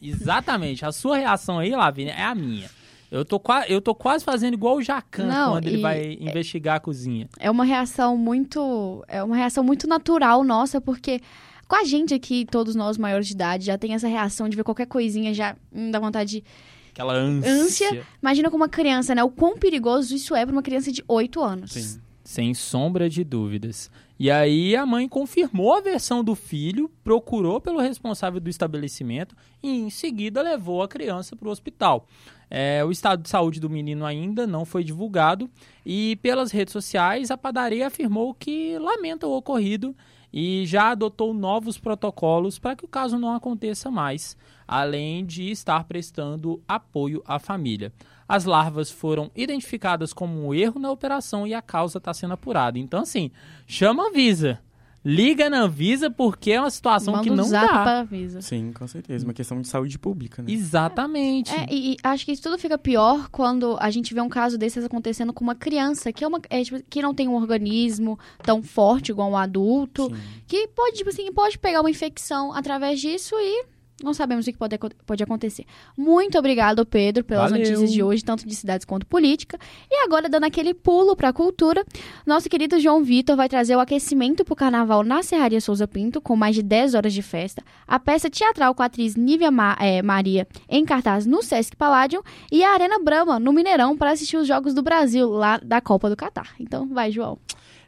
exatamente, 0.00 0.84
a 0.84 0.92
sua 0.92 1.18
reação 1.18 1.58
aí, 1.58 1.70
Lavínia, 1.70 2.12
é 2.12 2.24
a 2.24 2.34
minha. 2.34 2.70
Eu 3.10 3.26
tô, 3.26 3.38
eu 3.68 3.82
tô 3.82 3.94
quase 3.94 4.24
fazendo 4.24 4.54
igual 4.54 4.76
o 4.76 4.82
Jacan 4.82 5.26
Não, 5.26 5.52
quando 5.52 5.66
ele 5.66 5.82
vai 5.82 6.16
investigar 6.18 6.76
a 6.76 6.80
cozinha. 6.80 7.28
É 7.38 7.50
uma 7.50 7.62
reação 7.62 8.16
muito. 8.16 9.04
É 9.06 9.22
uma 9.22 9.36
reação 9.36 9.62
muito 9.62 9.86
natural 9.86 10.42
nossa, 10.42 10.80
porque 10.80 11.20
com 11.68 11.76
a 11.76 11.84
gente 11.84 12.14
aqui, 12.14 12.46
todos 12.50 12.74
nós 12.74 12.98
maiores 12.98 13.26
de 13.26 13.34
idade, 13.34 13.66
já 13.66 13.76
tem 13.76 13.94
essa 13.94 14.08
reação 14.08 14.48
de 14.48 14.56
ver 14.56 14.64
qualquer 14.64 14.86
coisinha, 14.86 15.32
já 15.34 15.56
hum, 15.70 15.90
dá 15.90 15.98
vontade 15.98 16.30
de. 16.30 16.44
Aquela 16.92 17.14
ânsia. 17.14 17.50
ânsia. 17.50 18.06
Imagina 18.20 18.50
com 18.50 18.56
uma 18.56 18.68
criança, 18.68 19.14
né? 19.14 19.24
O 19.24 19.30
quão 19.30 19.56
perigoso 19.56 20.14
isso 20.14 20.34
é 20.34 20.44
para 20.44 20.52
uma 20.52 20.62
criança 20.62 20.92
de 20.92 21.02
8 21.08 21.42
anos. 21.42 21.72
Sim. 21.72 22.00
Sem 22.22 22.54
sombra 22.54 23.08
de 23.10 23.24
dúvidas. 23.24 23.90
E 24.18 24.30
aí 24.30 24.76
a 24.76 24.86
mãe 24.86 25.08
confirmou 25.08 25.74
a 25.74 25.80
versão 25.80 26.22
do 26.22 26.36
filho, 26.36 26.88
procurou 27.02 27.60
pelo 27.60 27.80
responsável 27.80 28.38
do 28.38 28.48
estabelecimento 28.48 29.34
e 29.60 29.68
em 29.68 29.90
seguida 29.90 30.40
levou 30.40 30.80
a 30.82 30.86
criança 30.86 31.34
para 31.34 31.48
o 31.48 31.50
hospital. 31.50 32.06
É, 32.48 32.84
o 32.84 32.92
estado 32.92 33.22
de 33.22 33.28
saúde 33.28 33.58
do 33.58 33.68
menino 33.68 34.04
ainda 34.04 34.46
não 34.46 34.64
foi 34.64 34.84
divulgado 34.84 35.50
e 35.84 36.16
pelas 36.22 36.52
redes 36.52 36.70
sociais 36.70 37.30
a 37.30 37.36
padaria 37.36 37.86
afirmou 37.86 38.32
que 38.34 38.78
lamenta 38.78 39.26
o 39.26 39.36
ocorrido 39.36 39.96
e 40.32 40.64
já 40.66 40.90
adotou 40.90 41.34
novos 41.34 41.78
protocolos 41.78 42.58
para 42.58 42.76
que 42.76 42.84
o 42.84 42.88
caso 42.88 43.18
não 43.18 43.34
aconteça 43.34 43.90
mais, 43.90 44.36
além 44.72 45.22
de 45.26 45.50
estar 45.50 45.84
prestando 45.84 46.62
apoio 46.66 47.22
à 47.26 47.38
família. 47.38 47.92
As 48.26 48.46
larvas 48.46 48.90
foram 48.90 49.30
identificadas 49.36 50.14
como 50.14 50.46
um 50.46 50.54
erro 50.54 50.80
na 50.80 50.90
operação 50.90 51.46
e 51.46 51.52
a 51.52 51.60
causa 51.60 51.98
está 51.98 52.14
sendo 52.14 52.32
apurada. 52.32 52.78
Então, 52.78 53.02
assim, 53.02 53.30
chama 53.66 54.06
a 54.08 54.10
Visa. 54.10 54.60
Liga 55.04 55.50
na 55.50 55.66
Visa 55.66 56.10
porque 56.10 56.52
é 56.52 56.60
uma 56.60 56.70
situação 56.70 57.12
Manda 57.12 57.24
que 57.24 57.30
não 57.30 57.50
dá. 57.50 57.68
Para 57.68 58.00
a 58.00 58.04
Visa. 58.04 58.40
Sim, 58.40 58.72
com 58.72 58.86
certeza. 58.86 59.26
Uma 59.26 59.34
questão 59.34 59.60
de 59.60 59.68
saúde 59.68 59.98
pública, 59.98 60.40
né? 60.40 60.50
Exatamente. 60.50 61.52
É, 61.52 61.66
e, 61.70 61.92
e, 61.92 61.96
acho 62.02 62.24
que 62.24 62.32
isso 62.32 62.42
tudo 62.42 62.56
fica 62.56 62.78
pior 62.78 63.28
quando 63.28 63.76
a 63.78 63.90
gente 63.90 64.14
vê 64.14 64.22
um 64.22 64.28
caso 64.30 64.56
desses 64.56 64.86
acontecendo 64.86 65.34
com 65.34 65.44
uma 65.44 65.56
criança 65.56 66.10
que, 66.12 66.24
é 66.24 66.26
uma, 66.26 66.40
é, 66.48 66.62
tipo, 66.62 66.82
que 66.88 67.02
não 67.02 67.12
tem 67.12 67.28
um 67.28 67.34
organismo 67.34 68.18
tão 68.42 68.62
forte 68.62 69.10
igual 69.10 69.30
um 69.30 69.36
adulto. 69.36 70.06
Sim. 70.06 70.22
Que 70.46 70.68
pode, 70.68 70.96
tipo 70.96 71.10
assim, 71.10 71.30
pode 71.30 71.58
pegar 71.58 71.80
uma 71.80 71.90
infecção 71.90 72.54
através 72.54 72.98
disso 73.00 73.34
e 73.38 73.71
não 74.02 74.14
sabemos 74.14 74.46
o 74.46 74.52
que 74.52 74.58
pode, 74.58 74.78
pode 75.06 75.22
acontecer. 75.22 75.64
Muito 75.96 76.38
obrigado, 76.38 76.84
Pedro, 76.84 77.24
pelas 77.24 77.50
Valeu. 77.50 77.64
notícias 77.64 77.92
de 77.92 78.02
hoje, 78.02 78.24
tanto 78.24 78.46
de 78.46 78.54
cidades 78.54 78.84
quanto 78.84 79.06
política. 79.06 79.58
E 79.90 80.04
agora, 80.04 80.28
dando 80.28 80.44
aquele 80.44 80.74
pulo 80.74 81.16
para 81.16 81.28
a 81.28 81.32
cultura, 81.32 81.84
nosso 82.26 82.48
querido 82.48 82.78
João 82.80 83.02
Vitor 83.02 83.36
vai 83.36 83.48
trazer 83.48 83.76
o 83.76 83.80
aquecimento 83.80 84.44
para 84.44 84.52
o 84.52 84.56
carnaval 84.56 85.02
na 85.02 85.22
Serraria 85.22 85.60
Souza 85.60 85.86
Pinto, 85.86 86.20
com 86.20 86.36
mais 86.36 86.54
de 86.54 86.62
10 86.62 86.94
horas 86.94 87.12
de 87.12 87.22
festa, 87.22 87.62
a 87.86 87.98
peça 87.98 88.28
teatral 88.28 88.74
com 88.74 88.82
a 88.82 88.86
atriz 88.86 89.16
Nívia 89.16 89.50
Ma 89.50 89.76
é, 89.80 90.02
Maria 90.02 90.46
em 90.68 90.84
cartaz 90.84 91.26
no 91.26 91.42
Sesc 91.42 91.76
Palladium 91.76 92.22
e 92.50 92.62
a 92.64 92.72
Arena 92.72 92.98
Brahma, 92.98 93.38
no 93.38 93.52
Mineirão, 93.52 93.96
para 93.96 94.10
assistir 94.10 94.36
os 94.36 94.46
Jogos 94.46 94.74
do 94.74 94.82
Brasil, 94.82 95.28
lá 95.30 95.58
da 95.58 95.80
Copa 95.80 96.08
do 96.08 96.16
Catar. 96.16 96.54
Então, 96.58 96.88
vai, 96.88 97.10
João. 97.10 97.38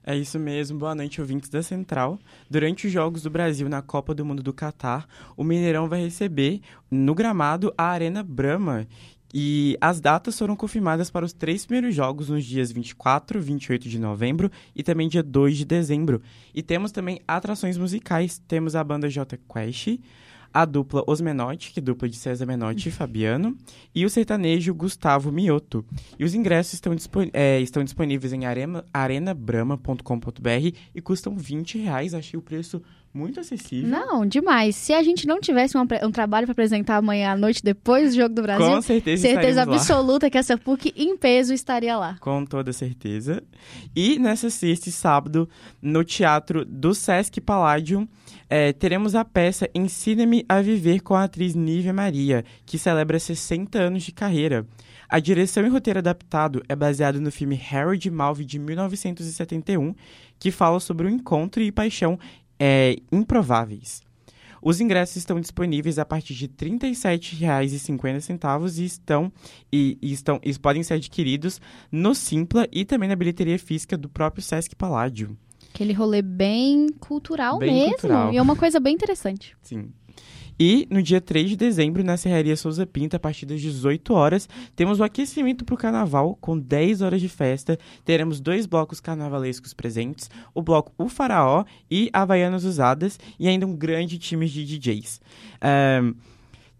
É 0.06 0.14
isso 0.14 0.38
mesmo, 0.38 0.78
boa 0.78 0.94
noite, 0.94 1.18
ouvintes 1.18 1.49
da 1.49 1.62
Central. 1.62 2.18
Durante 2.50 2.87
os 2.87 2.92
Jogos 2.92 3.23
do 3.23 3.30
Brasil 3.30 3.70
na 3.70 3.80
Copa 3.80 4.14
do 4.14 4.23
Mundo 4.23 4.42
do 4.42 4.52
Catar, 4.52 5.08
o 5.34 5.42
Mineirão 5.42 5.88
vai 5.88 6.02
receber 6.02 6.61
no 6.90 7.14
gramado 7.14 7.73
a 7.78 7.84
Arena 7.84 8.23
Brahma. 8.23 8.87
E 9.32 9.78
as 9.80 10.02
datas 10.02 10.38
foram 10.38 10.54
confirmadas 10.54 11.11
para 11.11 11.25
os 11.25 11.32
três 11.32 11.64
primeiros 11.64 11.96
jogos 11.96 12.28
nos 12.28 12.44
dias 12.44 12.70
24, 12.70 13.40
28 13.40 13.88
de 13.88 13.99
novembro 13.99 14.50
e 14.76 14.82
também 14.82 15.08
dia 15.08 15.23
2 15.23 15.56
de 15.56 15.64
dezembro. 15.64 16.20
E 16.54 16.62
temos 16.62 16.92
também 16.92 17.18
atrações 17.26 17.78
musicais. 17.78 18.38
Temos 18.46 18.76
a 18.76 18.84
banda 18.84 19.08
J 19.08 19.38
Quest, 19.52 19.99
a 20.54 20.64
dupla 20.64 21.02
Os 21.08 21.20
Menotti, 21.20 21.73
que 21.73 21.80
é 21.80 21.82
dupla 21.82 22.08
de 22.08 22.16
César 22.16 22.46
Menotti 22.46 22.88
e 22.88 22.92
Fabiano, 22.92 23.58
e 23.92 24.04
o 24.04 24.11
sertanejo 24.11 24.73
Gustavo 24.73 25.32
Mioto. 25.32 25.84
E 26.16 26.25
os 26.25 26.32
ingressos 26.32 26.75
estão, 26.75 26.94
é, 27.32 27.61
estão 27.61 27.82
disponíveis 27.82 28.32
em 28.32 28.46
arena, 28.46 28.84
arenabrama.com.br 28.92 30.78
e 30.94 31.00
custam 31.00 31.37
20 31.37 31.78
reais. 31.78 32.14
Achei 32.14 32.38
o 32.38 32.42
preço 32.42 32.80
muito 33.14 33.38
acessível. 33.38 33.88
Não, 33.88 34.26
demais. 34.26 34.75
Se 34.75 34.92
a 34.92 35.02
gente 35.02 35.25
não 35.25 35.40
tivesse 35.40 35.78
um, 35.78 35.83
um 36.02 36.11
trabalho 36.11 36.47
para 36.47 36.52
apresentar 36.52 36.97
amanhã 36.97 37.30
à 37.30 37.37
noite 37.37 37.62
depois 37.62 38.11
do 38.11 38.16
Jogo 38.16 38.35
do 38.35 38.42
Brasil, 38.42 38.66
com 38.66 38.83
certeza, 38.83 39.23
certeza 39.23 39.62
absoluta 39.62 40.26
lá. 40.26 40.30
que 40.30 40.37
essa 40.37 40.59
PUC 40.59 40.92
em 40.97 41.16
peso 41.16 41.54
estaria 41.54 41.97
lá. 41.97 42.16
Com 42.21 42.44
toda 42.44 42.73
certeza. 42.73 43.40
E 43.94 44.18
nessa 44.18 44.50
sexta 44.50 44.88
e 44.88 44.92
sábado, 44.92 45.49
no 45.80 46.02
teatro 46.02 46.64
do 46.64 46.92
Sesc 46.92 47.40
Palladium, 47.40 48.09
é, 48.50 48.73
teremos 48.73 49.14
a 49.14 49.25
peça 49.25 49.71
Ensina-me 49.73 50.44
a 50.49 50.61
Viver 50.61 51.00
com 51.00 51.14
a 51.14 51.25
atriz 51.25 51.54
Nívia 51.54 51.92
Maria, 51.92 52.44
que 52.66 52.78
celebra 52.78 53.18
60 53.18 53.78
anos 53.78 54.02
de 54.02 54.11
carreira. 54.11 54.66
A 55.09 55.21
direção 55.21 55.64
e 55.64 55.68
roteiro 55.68 56.00
adaptado 56.00 56.62
é 56.68 56.75
baseado 56.75 57.21
no 57.21 57.30
filme 57.30 57.54
Harry 57.54 57.97
de 57.97 58.11
Malve 58.11 58.44
de 58.44 58.59
1971, 58.59 59.94
que 60.38 60.50
fala 60.50 60.80
sobre 60.80 61.06
o 61.06 61.11
encontro 61.11 61.62
e 61.62 61.71
paixão 61.71 62.18
é, 62.58 62.96
improváveis. 63.11 64.02
Os 64.62 64.80
ingressos 64.80 65.16
estão 65.16 65.38
disponíveis 65.38 65.99
a 65.99 66.06
partir 66.06 66.32
de 66.32 66.46
R$ 66.46 66.78
37,50 66.78 68.78
e 68.78 68.84
estão 68.84 69.30
e, 69.70 69.99
e 70.00 70.11
estão 70.11 70.40
e 70.42 70.58
podem 70.58 70.82
ser 70.82 70.94
adquiridos 70.94 71.61
no 71.92 72.14
Simpla 72.14 72.66
e 72.73 72.87
também 72.87 73.08
na 73.08 73.14
bilheteria 73.14 73.58
física 73.58 73.94
do 73.94 74.08
próprio 74.08 74.42
Sesc 74.42 74.75
Paládio. 74.75 75.37
Aquele 75.75 75.92
rolê 75.92 76.23
bem 76.23 76.88
cultural 76.99 77.58
bem 77.58 77.75
mesmo. 77.75 77.90
Cultural. 77.90 78.32
E 78.32 78.38
é 78.38 78.42
uma 78.42 78.56
coisa 78.56 78.80
bem 78.80 78.94
interessante. 78.94 79.54
Sim. 79.61 79.92
E 80.58 80.87
no 80.90 81.02
dia 81.02 81.20
3 81.20 81.50
de 81.50 81.56
dezembro, 81.56 82.04
na 82.04 82.16
Serraria 82.16 82.56
Souza 82.56 82.87
Pinta, 82.87 83.16
a 83.16 83.20
partir 83.20 83.44
das 83.46 83.61
18 83.61 84.14
horas, 84.14 84.49
temos 84.76 85.00
o 85.00 85.04
aquecimento 85.04 85.64
para 85.64 85.75
o 85.75 85.78
carnaval, 85.78 86.37
com 86.40 86.58
10 86.58 87.02
horas 87.02 87.20
de 87.20 87.28
festa. 87.28 87.78
Teremos 88.04 88.40
dois 88.40 88.66
blocos 88.66 89.00
carnavalescos 89.00 89.75
presentes: 89.75 90.30
o 90.54 90.62
bloco 90.62 90.92
O 90.96 91.08
Faraó 91.08 91.64
e 91.90 92.08
Havaianas 92.12 92.64
Usadas, 92.64 93.18
e 93.38 93.49
ainda 93.49 93.66
um 93.66 93.75
grande 93.75 94.18
time 94.18 94.49
de 94.49 94.64
DJs. 94.64 95.20
Um, 96.02 96.14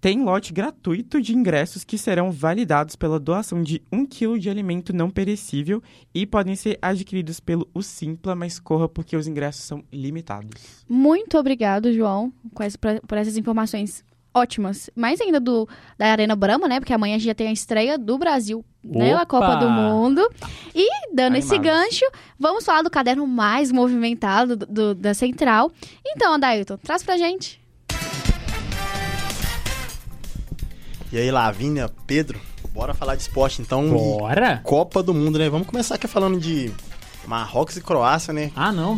tem 0.05 0.23
lote 0.23 0.53
gratuito 0.53 1.19
de 1.19 1.35
ingressos 1.35 1.83
que 1.83 1.97
serão 1.97 2.31
validados 2.31 2.95
pela 2.95 3.19
doação 3.19 3.63
de 3.63 3.83
1 3.91 4.05
kg 4.05 4.39
de 4.39 4.51
alimento 4.51 4.93
não 4.93 5.09
perecível 5.09 5.83
e 6.15 6.27
podem 6.27 6.55
ser 6.55 6.79
adquiridos 6.83 7.41
pelo 7.41 7.67
O 7.73 7.81
Simpla, 7.81 8.35
mas 8.35 8.61
corra 8.61 8.87
porque 8.87 9.17
os 9.17 9.27
ingressos 9.27 9.65
são 9.65 9.83
limitados. 9.91 10.85
Muito 10.87 11.39
obrigado, 11.39 11.91
João, 11.91 12.31
por 13.09 13.17
essas 13.17 13.39
informações 13.39 14.05
ótimas. 14.35 14.91
Mais 14.95 15.23
ainda 15.23 15.41
do 15.41 15.67
da 15.97 16.09
Arena 16.09 16.37
Brahma, 16.37 16.69
né? 16.69 16.81
Porque 16.81 16.93
amanhã 16.93 17.15
a 17.15 17.19
gente 17.19 17.29
já 17.29 17.35
tem 17.35 17.49
a 17.49 17.53
estreia 17.53 17.97
do 17.97 18.19
Brasil 18.19 18.63
né, 18.85 19.15
na 19.15 19.25
Copa 19.25 19.57
do 19.57 19.71
Mundo. 19.71 20.21
E, 20.75 21.15
dando 21.15 21.37
esse 21.37 21.57
gancho, 21.57 22.05
vamos 22.39 22.63
falar 22.63 22.83
do 22.83 22.91
caderno 22.91 23.27
mais 23.27 23.73
movimentado 23.73 24.55
do, 24.55 24.67
do, 24.67 24.95
da 24.95 25.15
Central. 25.15 25.73
Então, 26.07 26.35
Adailton, 26.35 26.77
traz 26.77 27.03
pra 27.03 27.17
gente. 27.17 27.64
E 31.15 31.17
aí, 31.17 31.31
Lavínia, 31.31 31.89
Pedro, 32.09 32.41
bora 32.73 32.93
falar 32.93 33.15
de 33.15 33.23
esporte 33.23 33.63
então. 33.63 33.89
Bora! 33.89 34.61
Copa 34.65 35.01
do 35.01 35.15
Mundo, 35.15 35.39
né? 35.39 35.49
Vamos 35.49 35.69
começar 35.69 35.95
aqui 35.95 36.09
falando 36.09 36.41
de 36.41 36.73
Marrocos 37.25 37.77
e 37.77 37.81
Croácia, 37.81 38.33
né? 38.33 38.51
Ah, 38.57 38.73
não. 38.73 38.97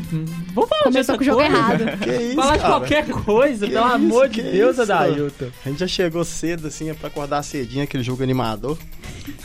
Vamos 0.55 0.71
falar 0.71 0.85
Começou 0.85 1.17
com 1.17 1.21
o 1.21 1.25
jogo 1.27 1.43
errado. 1.43 1.85
Que 2.03 2.11
isso, 2.11 2.37
Falar 2.37 2.57
de 2.57 2.65
qualquer 2.65 3.07
coisa, 3.07 3.67
que 3.67 3.73
pelo 3.75 3.85
isso, 3.85 3.95
amor 3.95 4.29
de 4.31 4.41
Deus, 4.41 4.79
Adailton. 4.79 5.51
A 5.63 5.69
gente 5.69 5.81
já 5.81 5.87
chegou 5.87 6.25
cedo, 6.25 6.69
assim, 6.69 6.89
é 6.89 6.95
pra 6.95 7.09
acordar 7.09 7.43
cedinho, 7.43 7.85
aquele 7.85 8.03
jogo 8.03 8.23
animador. 8.23 8.79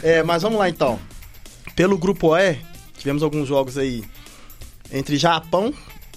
É, 0.02 0.24
mas 0.24 0.42
vamos 0.42 0.58
lá, 0.58 0.70
então. 0.70 0.98
Pelo 1.76 1.98
Grupo 1.98 2.38
E, 2.38 2.58
tivemos 2.98 3.22
alguns 3.22 3.50
jogos 3.50 3.78
aí 3.78 4.02
entre 4.94 5.18
Japão, 5.18 5.74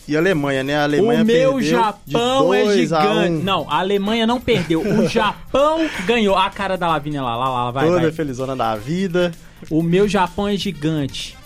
e 0.07 0.17
Alemanha, 0.17 0.63
né? 0.63 0.77
A 0.77 0.85
Alemanha 0.85 1.23
o 1.23 1.25
meu 1.25 1.53
perdeu 1.55 1.63
Japão 1.63 2.51
de 2.51 2.57
é 2.57 2.65
2 2.65 2.93
a 2.93 3.01
gigante. 3.01 3.31
1. 3.33 3.43
Não, 3.43 3.71
a 3.71 3.79
Alemanha 3.79 4.27
não 4.27 4.41
perdeu. 4.41 4.81
O 4.83 5.07
Japão 5.09 5.89
ganhou. 6.07 6.37
A 6.37 6.51
cara 6.51 6.77
da 6.77 6.89
Lavínia 6.89 7.23
lá, 7.23 7.37
lá, 7.37 7.49
lá, 7.49 7.71
vai, 7.71 7.87
Toda 7.87 8.01
vai. 8.01 8.13
felizona 8.13 8.55
da 8.55 8.77
vida. 8.77 9.33
O 9.71 9.83
meu 9.83 10.07
Japão 10.09 10.47
é 10.49 10.57
gigante. 10.57 11.37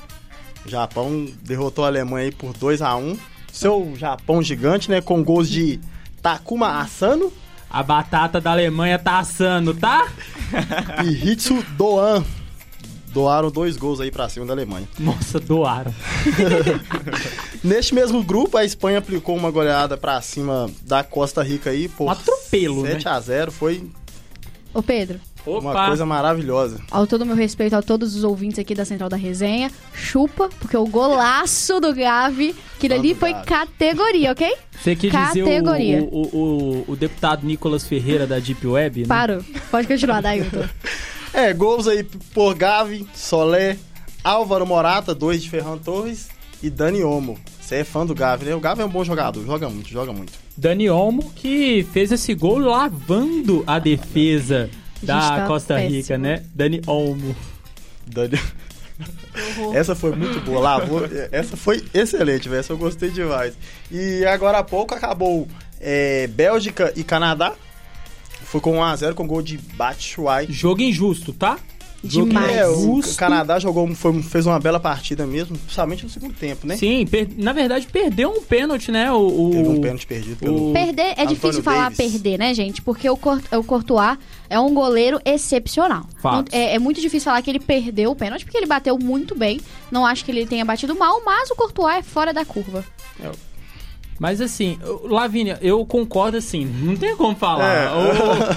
O 0.66 0.68
Japão 0.68 1.26
derrotou 1.42 1.84
a 1.84 1.88
Alemanha 1.88 2.26
aí 2.26 2.32
por 2.32 2.52
2 2.52 2.82
a 2.82 2.96
1 2.96 3.16
Seu 3.52 3.92
Japão 3.96 4.42
gigante, 4.42 4.90
né? 4.90 5.00
Com 5.00 5.22
gols 5.22 5.48
de 5.48 5.80
Takuma 6.20 6.80
Asano 6.80 7.32
A 7.70 7.82
batata 7.82 8.40
da 8.40 8.50
Alemanha 8.50 8.98
tá 8.98 9.18
assando, 9.18 9.72
tá? 9.72 10.08
e 11.04 11.30
Hitsu 11.30 11.64
Doan. 11.76 12.24
Doaram 13.12 13.50
dois 13.50 13.76
gols 13.76 14.00
aí 14.00 14.10
pra 14.10 14.28
cima 14.28 14.44
da 14.46 14.52
Alemanha. 14.52 14.88
Nossa, 14.98 15.40
doaram. 15.40 15.92
Neste 17.64 17.94
mesmo 17.94 18.22
grupo, 18.22 18.56
a 18.56 18.64
Espanha 18.64 18.98
aplicou 18.98 19.36
uma 19.36 19.50
goleada 19.50 19.96
pra 19.96 20.20
cima 20.20 20.70
da 20.82 21.02
Costa 21.02 21.42
Rica 21.42 21.70
aí 21.70 21.88
por 21.88 22.04
Um 22.04 22.10
atropelo, 22.10 22.82
né? 22.82 22.92
7 22.92 23.08
a 23.08 23.20
0 23.20 23.50
Foi 23.52 23.84
Ô, 24.74 24.82
Pedro, 24.82 25.18
uma 25.46 25.70
Opa. 25.70 25.86
coisa 25.86 26.04
maravilhosa. 26.04 26.78
ao 26.90 27.06
todo 27.06 27.24
meu 27.24 27.34
respeito 27.34 27.74
a 27.74 27.80
todos 27.82 28.14
os 28.14 28.22
ouvintes 28.22 28.58
aqui 28.58 28.74
da 28.74 28.84
Central 28.84 29.08
da 29.08 29.16
Resenha, 29.16 29.70
chupa, 29.94 30.50
porque 30.60 30.76
o 30.76 30.86
golaço 30.86 31.80
do 31.80 31.92
Gavi, 31.94 32.54
aquilo 32.76 32.94
ali 32.94 33.14
foi 33.14 33.32
categoria, 33.32 34.30
ok? 34.32 34.54
Você 34.78 34.94
quis 34.94 35.10
dizer 35.10 35.42
Categoria. 35.44 36.02
o, 36.02 36.04
o, 36.04 36.36
o, 36.36 36.92
o 36.92 36.96
deputado 36.96 37.46
Nicolas 37.46 37.84
Ferreira 37.84 38.26
da 38.26 38.38
Deep 38.38 38.64
Web, 38.64 39.00
né? 39.00 39.06
Parou. 39.08 39.42
Pode 39.70 39.88
continuar, 39.88 40.20
Dailton. 40.20 40.64
É, 41.32 41.52
gols 41.52 41.86
aí 41.86 42.02
por 42.04 42.54
Gavi, 42.54 43.06
Solé, 43.14 43.76
Álvaro 44.24 44.66
Morata, 44.66 45.14
dois 45.14 45.42
de 45.42 45.50
Ferran 45.50 45.78
Torres 45.78 46.28
e 46.62 46.70
Dani 46.70 47.02
Olmo. 47.02 47.38
Você 47.60 47.76
é 47.76 47.84
fã 47.84 48.06
do 48.06 48.14
Gavi, 48.14 48.46
né? 48.46 48.54
O 48.54 48.60
Gavi 48.60 48.80
é 48.80 48.84
um 48.84 48.88
bom 48.88 49.04
jogador, 49.04 49.44
joga 49.44 49.68
muito, 49.68 49.88
joga 49.88 50.12
muito. 50.12 50.32
Dani 50.56 50.88
Olmo, 50.88 51.30
que 51.34 51.86
fez 51.92 52.10
esse 52.10 52.34
gol 52.34 52.58
lavando 52.58 53.62
a 53.66 53.78
defesa 53.78 54.70
da 55.02 55.40
tá 55.40 55.46
Costa 55.46 55.78
Rica, 55.78 55.96
péssimo. 55.96 56.18
né? 56.18 56.44
Dani 56.54 56.80
Olmo. 56.86 57.36
Dani... 58.06 58.38
Essa 59.72 59.94
foi 59.94 60.14
muito 60.14 60.40
boa, 60.40 60.60
lavou. 60.60 61.02
Essa 61.30 61.56
foi 61.56 61.84
excelente, 61.94 62.48
velho. 62.48 62.58
Essa 62.58 62.72
eu 62.72 62.78
gostei 62.78 63.10
demais. 63.10 63.54
E 63.90 64.24
agora 64.26 64.58
há 64.58 64.64
pouco 64.64 64.94
acabou 64.94 65.46
é, 65.80 66.26
Bélgica 66.26 66.92
e 66.96 67.04
Canadá. 67.04 67.54
Foi 68.44 68.60
com 68.60 68.76
1x0 68.78 69.14
com 69.14 69.26
gol 69.26 69.42
de 69.42 69.58
Batshuayi. 69.58 70.46
Jogo 70.50 70.82
injusto, 70.82 71.32
tá? 71.32 71.58
Jogo 72.04 72.28
Demais. 72.28 72.56
É, 72.56 72.68
o 72.68 72.74
injusto. 72.76 73.16
Canadá 73.16 73.58
jogou, 73.58 73.92
foi- 73.92 74.22
fez 74.22 74.46
uma 74.46 74.60
bela 74.60 74.78
partida 74.78 75.26
mesmo, 75.26 75.58
principalmente 75.58 76.04
no 76.04 76.08
segundo 76.08 76.32
tempo, 76.32 76.64
né? 76.64 76.76
Sim, 76.76 77.04
per- 77.04 77.28
na 77.36 77.52
verdade 77.52 77.88
perdeu 77.88 78.30
um 78.30 78.40
pênalti, 78.40 78.92
né? 78.92 79.10
O, 79.10 79.16
o- 79.48 79.50
Teve 79.50 79.68
um 79.68 79.80
pênalti 79.80 80.06
perdido 80.06 80.36
pelo. 80.36 80.72
Perder 80.72 81.02
é 81.02 81.10
Antônio 81.22 81.28
difícil 81.34 81.62
falar 81.62 81.90
Davis. 81.90 81.96
perder, 82.12 82.38
né, 82.38 82.54
gente? 82.54 82.80
Porque 82.82 83.10
o, 83.10 83.16
Cor 83.16 83.42
o 83.50 83.64
Courtois 83.64 84.16
é 84.48 84.60
um 84.60 84.72
goleiro 84.72 85.18
excepcional. 85.24 86.06
Fatos. 86.22 86.54
Não- 86.54 86.60
é, 86.60 86.74
é 86.76 86.78
muito 86.78 87.00
difícil 87.00 87.24
falar 87.24 87.42
que 87.42 87.50
ele 87.50 87.58
perdeu 87.58 88.12
o 88.12 88.16
pênalti, 88.16 88.44
porque 88.44 88.56
ele 88.58 88.66
bateu 88.66 88.96
muito 88.96 89.34
bem. 89.34 89.60
Não 89.90 90.06
acho 90.06 90.24
que 90.24 90.30
ele 90.30 90.46
tenha 90.46 90.64
batido 90.64 90.94
mal, 90.94 91.20
mas 91.26 91.50
o 91.50 91.56
Courtois 91.56 91.96
é 91.96 92.02
fora 92.02 92.32
da 92.32 92.44
curva. 92.44 92.84
Mas 94.18 94.40
assim, 94.40 94.78
Lavínia, 95.04 95.58
eu 95.62 95.84
concordo 95.86 96.36
assim, 96.36 96.64
não 96.64 96.96
tem 96.96 97.16
como 97.16 97.36
falar. 97.36 97.72
É. 97.72 97.88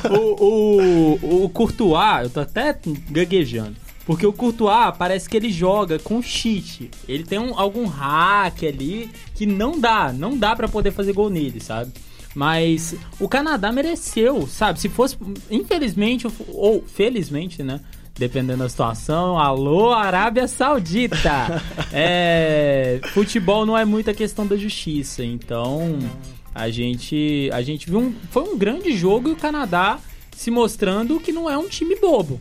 O, 0.10 0.16
o, 0.44 1.20
o, 1.22 1.46
o 1.46 1.50
Courtois, 1.50 2.24
eu 2.24 2.30
tô 2.30 2.40
até 2.40 2.78
gaguejando. 3.10 3.76
Porque 4.06 4.26
o 4.26 4.34
Courtois 4.34 4.96
parece 4.98 5.30
que 5.30 5.38
ele 5.38 5.52
joga 5.52 6.00
com 6.00 6.22
cheat. 6.22 6.90
Ele 7.08 7.24
tem 7.24 7.38
um- 7.38 7.58
algum 7.58 7.86
hack 7.86 8.64
ali 8.64 9.12
que 9.36 9.46
não 9.46 9.80
dá, 9.80 10.12
não 10.12 10.36
dá 10.38 10.56
pra 10.56 10.68
poder 10.68 10.92
fazer 10.92 11.14
gol 11.14 11.30
nele, 11.30 11.60
sabe? 11.60 11.92
Mas 12.34 12.96
o 13.20 13.28
Canadá 13.28 13.72
mereceu, 13.72 14.48
sabe? 14.48 14.80
Se 14.80 14.90
fosse, 14.90 15.18
infelizmente, 15.50 16.28
ou 16.50 16.82
felizmente, 16.82 17.62
né? 17.62 17.80
Dependendo 18.22 18.60
da 18.62 18.70
situação. 18.70 19.40
Alô, 19.40 19.94
Arábia 19.94 20.48
Saudita! 20.48 21.60
É, 21.92 23.02
futebol 23.14 23.66
não 23.66 23.76
é 23.78 23.84
muita 23.84 24.14
questão 24.14 24.46
da 24.46 24.56
justiça, 24.56 25.26
então 25.26 25.98
a 26.54 26.70
gente, 26.70 27.50
a 27.52 27.62
gente 27.62 27.90
viu 27.90 28.00
um, 28.00 28.16
foi 28.30 28.44
um 28.44 28.58
grande 28.58 28.96
jogo 28.96 29.28
e 29.28 29.32
o 29.32 29.36
Canadá 29.36 30.00
se 30.38 30.50
mostrando 30.52 31.20
que 31.20 31.34
não 31.34 31.50
é 31.50 31.58
um 31.58 31.68
time 31.68 31.96
bobo. 31.96 32.40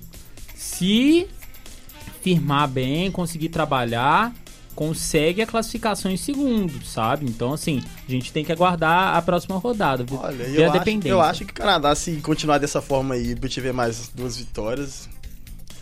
Se 0.55 1.27
firmar 2.21 2.69
bem, 2.69 3.11
conseguir 3.11 3.49
trabalhar, 3.49 4.33
consegue 4.75 5.43
a 5.43 5.47
classificação 5.47 6.11
em 6.11 6.17
segundo, 6.17 6.85
sabe? 6.85 7.27
Então, 7.27 7.55
assim, 7.55 7.83
a 8.07 8.11
gente 8.11 8.33
tem 8.33 8.45
que 8.45 8.53
aguardar 8.53 9.17
a 9.17 9.23
próxima 9.23 9.57
rodada. 9.59 10.05
Olha, 10.13 10.43
eu 10.45 10.71
a 10.71 10.77
acho, 10.77 11.09
eu 11.09 11.21
acho 11.21 11.45
que 11.47 11.53
o 11.53 11.55
Canadá, 11.55 11.95
se 11.95 12.17
continuar 12.17 12.59
dessa 12.59 12.83
forma 12.83 13.15
aí 13.15 13.33
e 13.33 13.49
tiver 13.49 13.73
mais 13.73 14.09
duas 14.15 14.37
vitórias, 14.37 15.09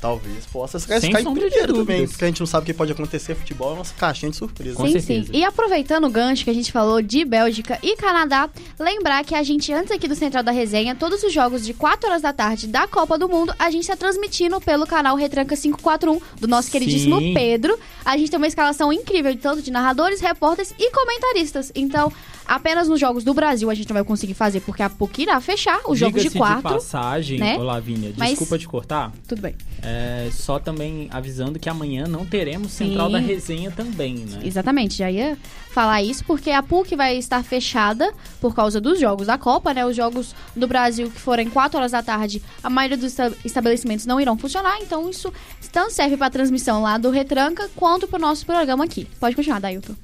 talvez 0.00 0.46
possa 0.46 0.78
classificar 0.80 1.20
em 1.20 1.24
de 1.24 1.30
primeiro 1.40 1.74
também. 1.74 2.06
Porque 2.06 2.24
a 2.24 2.28
gente 2.28 2.40
não 2.40 2.46
sabe 2.46 2.64
o 2.64 2.66
que 2.66 2.74
pode 2.74 2.92
acontecer. 2.92 3.34
Futebol 3.34 3.72
é 3.72 3.74
uma 3.74 3.84
caixinha 3.84 4.30
de 4.30 4.36
surpresa. 4.36 4.76
Com 4.76 4.86
sim, 4.86 4.92
certeza. 4.92 5.26
sim. 5.32 5.38
E 5.38 5.44
aproveitando 5.44 6.04
o 6.06 6.10
gancho 6.10 6.44
que 6.44 6.50
a 6.50 6.54
gente 6.54 6.70
falou 6.72 7.00
de 7.02 7.24
Bélgica 7.24 7.78
e 7.82 7.96
Canadá, 7.96 8.48
lembrar 8.78 9.24
que 9.24 9.34
a 9.34 9.42
gente, 9.42 9.72
antes 9.72 9.90
aqui 9.90 10.06
do 10.08 10.14
Central 10.14 10.42
da 10.42 10.52
Resenha, 10.52 10.94
todos 10.94 11.22
os 11.22 11.32
jogos 11.32 11.64
de 11.64 11.74
4 11.74 12.08
horas 12.08 12.22
da 12.22 12.32
tarde 12.32 12.66
da 12.66 12.86
Copa 12.86 13.18
do 13.18 13.28
Mundo, 13.28 13.54
a 13.58 13.70
gente 13.70 13.82
está 13.82 13.96
transmitindo 13.96 14.60
pelo 14.60 14.86
canal 14.86 15.16
Retranca 15.16 15.56
541 15.56 16.20
do 16.40 16.46
nosso 16.48 16.70
queridíssimo 16.70 17.18
Sim. 17.18 17.34
Pedro. 17.34 17.78
A 18.04 18.16
gente 18.16 18.30
tem 18.30 18.38
uma 18.38 18.46
escalação 18.46 18.92
incrível 18.92 19.32
de 19.32 19.38
tanto 19.38 19.62
de 19.62 19.70
narradores, 19.70 20.20
repórteres 20.20 20.74
e 20.78 20.90
comentaristas. 20.90 21.70
Então, 21.74 22.12
apenas 22.46 22.88
nos 22.88 22.98
jogos 22.98 23.22
do 23.24 23.34
Brasil 23.34 23.68
a 23.70 23.74
gente 23.74 23.88
não 23.88 23.94
vai 23.94 24.04
conseguir 24.04 24.34
fazer, 24.34 24.60
porque 24.60 24.82
a 24.82 24.88
PUC 24.88 25.22
irá 25.22 25.40
fechar 25.40 25.80
os 25.86 25.98
jogos 25.98 26.22
de 26.22 26.28
Diga-se 26.28 26.38
quarto. 26.38 26.62
passagem, 26.62 27.38
né? 27.38 27.56
ô 27.58 27.62
Lavínia, 27.62 28.12
Mas- 28.16 28.30
desculpa 28.30 28.58
te 28.58 28.66
cortar. 28.66 29.12
Tudo 29.26 29.42
bem. 29.42 29.54
É, 29.82 29.87
só 30.32 30.58
também 30.58 31.08
avisando 31.10 31.58
que 31.58 31.68
amanhã 31.68 32.06
não 32.06 32.24
teremos 32.26 32.72
Central 32.72 33.06
Sim. 33.06 33.12
da 33.12 33.18
Resenha 33.18 33.70
também, 33.70 34.14
né? 34.16 34.40
Exatamente, 34.44 34.96
já 34.98 35.10
ia 35.10 35.36
falar 35.70 36.02
isso, 36.02 36.24
porque 36.24 36.50
a 36.50 36.62
PUC 36.62 36.96
vai 36.96 37.16
estar 37.16 37.42
fechada 37.44 38.12
por 38.40 38.54
causa 38.54 38.80
dos 38.80 38.98
jogos 38.98 39.26
da 39.26 39.38
Copa, 39.38 39.72
né? 39.72 39.84
Os 39.86 39.94
jogos 39.96 40.34
do 40.56 40.66
Brasil 40.66 41.10
que 41.10 41.20
forem 41.20 41.48
4 41.48 41.78
horas 41.78 41.92
da 41.92 42.02
tarde, 42.02 42.42
a 42.62 42.68
maioria 42.70 42.96
dos 42.96 43.06
esta- 43.18 43.36
estabelecimentos 43.44 44.06
não 44.06 44.20
irão 44.20 44.36
funcionar, 44.36 44.78
então 44.80 45.08
isso 45.08 45.32
tanto 45.72 45.92
serve 45.92 46.16
para 46.16 46.30
transmissão 46.30 46.82
lá 46.82 46.98
do 46.98 47.10
Retranca 47.10 47.68
quanto 47.76 48.06
para 48.08 48.18
o 48.18 48.20
nosso 48.20 48.44
programa 48.46 48.84
aqui. 48.84 49.06
Pode 49.20 49.36
continuar, 49.36 49.60
Dailton. 49.60 49.94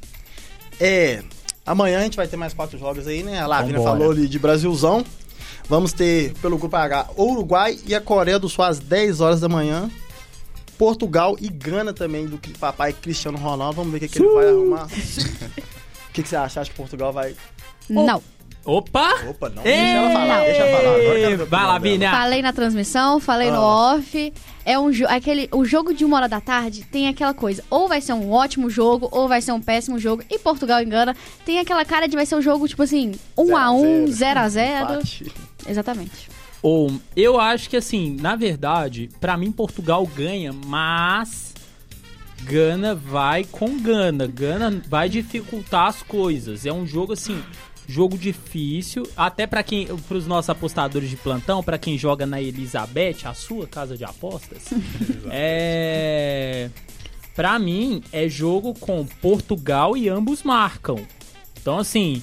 É, 0.81 1.23
amanhã 1.65 1.99
a 2.01 2.03
gente 2.03 2.17
vai 2.17 2.27
ter 2.27 2.37
mais 2.37 2.53
quatro 2.53 2.79
jogos 2.79 3.07
aí, 3.07 3.23
né? 3.23 3.41
A 3.41 3.47
Lavina 3.47 3.81
falou 3.81 4.11
ali 4.11 4.29
de 4.29 4.39
Brasilzão. 4.39 5.05
Vamos 5.69 5.93
ter 5.93 6.33
pelo 6.43 6.59
grupo 6.59 6.77
H 6.77 7.09
Uruguai 7.17 7.79
e 7.87 7.95
a 7.95 8.01
Coreia 8.01 8.39
do 8.39 8.49
Sul 8.49 8.65
às 8.65 8.79
10 8.79 9.21
horas 9.21 9.41
da 9.41 9.49
manhã. 9.49 9.91
Portugal 10.77 11.37
e 11.41 11.49
Gana 11.49 11.93
também 11.93 12.27
do 12.27 12.39
papai 12.59 12.93
Cristiano 12.93 13.39
Ronaldo. 13.39 13.77
Vamos 13.77 13.93
ver 13.93 13.99
o 13.99 14.01
que, 14.01 14.09
que 14.09 14.19
ele 14.23 14.35
vai 14.35 14.49
arrumar. 14.49 14.87
O 14.87 16.13
que, 16.13 16.23
que 16.23 16.29
você 16.29 16.37
acha? 16.37 16.61
Acha 16.61 16.71
que 16.71 16.77
Portugal 16.77 17.13
vai. 17.13 17.35
Não. 17.89 18.23
Opa! 18.65 19.15
Opa, 19.29 19.51
não. 19.51 19.63
Deixa 19.63 19.79
ela 19.79 20.11
falar, 20.11 20.41
deixa 20.41 20.63
ela 20.63 20.79
falar. 20.79 20.91
Agora 20.95 21.19
eu 21.19 21.29
quero 21.29 21.37
Vai, 21.47 21.61
opinião 21.61 21.73
Lavínia! 21.73 22.11
Falei 22.11 22.43
na 22.43 22.53
transmissão, 22.53 23.21
falei 23.21 23.51
no 23.51 23.59
Ah. 23.59 23.95
off. 23.97 24.33
É 24.65 24.79
um 24.79 24.91
aquele 25.09 25.49
o 25.53 25.65
jogo 25.67 25.93
de 25.93 26.03
uma 26.05 26.17
hora 26.17 26.29
da 26.29 26.41
tarde 26.41 26.83
tem 26.91 27.07
aquela 27.07 27.35
coisa, 27.35 27.63
ou 27.69 27.87
vai 27.87 28.01
ser 28.01 28.15
um 28.15 28.33
ótimo 28.33 28.71
jogo, 28.71 29.07
ou 29.13 29.29
vai 29.29 29.43
ser 29.43 29.53
um 29.53 29.61
péssimo 29.61 29.99
jogo. 29.99 30.23
E 30.31 30.39
Portugal 30.39 30.81
engana, 30.83 31.15
tem 31.45 31.59
aquela 31.59 31.85
cara 31.85 32.09
de 32.09 32.17
vai 32.17 32.25
ser 32.25 32.37
um 32.37 32.41
jogo 32.43 32.67
tipo 32.67 32.83
assim, 32.83 33.13
1 33.37 33.55
a 33.55 33.71
1, 33.71 34.07
0 34.07 34.41
a 34.41 34.49
0. 34.49 34.87
Exatamente. 35.67 36.29
Ou, 36.63 36.99
eu 37.17 37.39
acho 37.39 37.69
que 37.69 37.77
assim, 37.77 38.17
na 38.21 38.37
verdade, 38.37 39.11
pra 39.21 39.37
mim 39.37 39.53
Portugal 39.53 40.07
ganha, 40.07 40.53
mas 40.53 41.55
Gana 42.43 42.95
vai 42.95 43.45
com 43.45 43.79
Gana. 43.79 44.27
Gana 44.27 44.83
vai 44.89 45.09
dificultar 45.09 45.89
as 45.89 46.03
coisas. 46.03 46.65
É 46.65 46.73
um 46.73 46.87
jogo 46.87 47.13
assim, 47.13 47.43
jogo 47.87 48.17
difícil, 48.17 49.07
até 49.17 49.47
para 49.47 49.63
quem, 49.63 49.87
pros 50.09 50.27
nossos 50.27 50.49
apostadores 50.51 51.11
de 51.11 51.17
plantão, 51.17 51.63
pra 51.63 51.79
quem 51.79 51.99
joga 51.99 52.25
na 52.25 52.41
Elizabeth, 52.41 53.19
a 53.25 53.35
sua 53.35 53.67
casa 53.67 53.97
de 53.97 54.05
apostas. 54.05 54.65
é 55.31 56.71
Pra 57.35 57.59
mim 57.59 58.01
é 58.13 58.29
jogo 58.29 58.75
com 58.75 59.05
Portugal 59.05 59.97
e 59.97 60.09
ambos 60.09 60.45
marcam. 60.45 61.05
Então 61.61 61.79
assim, 61.79 62.23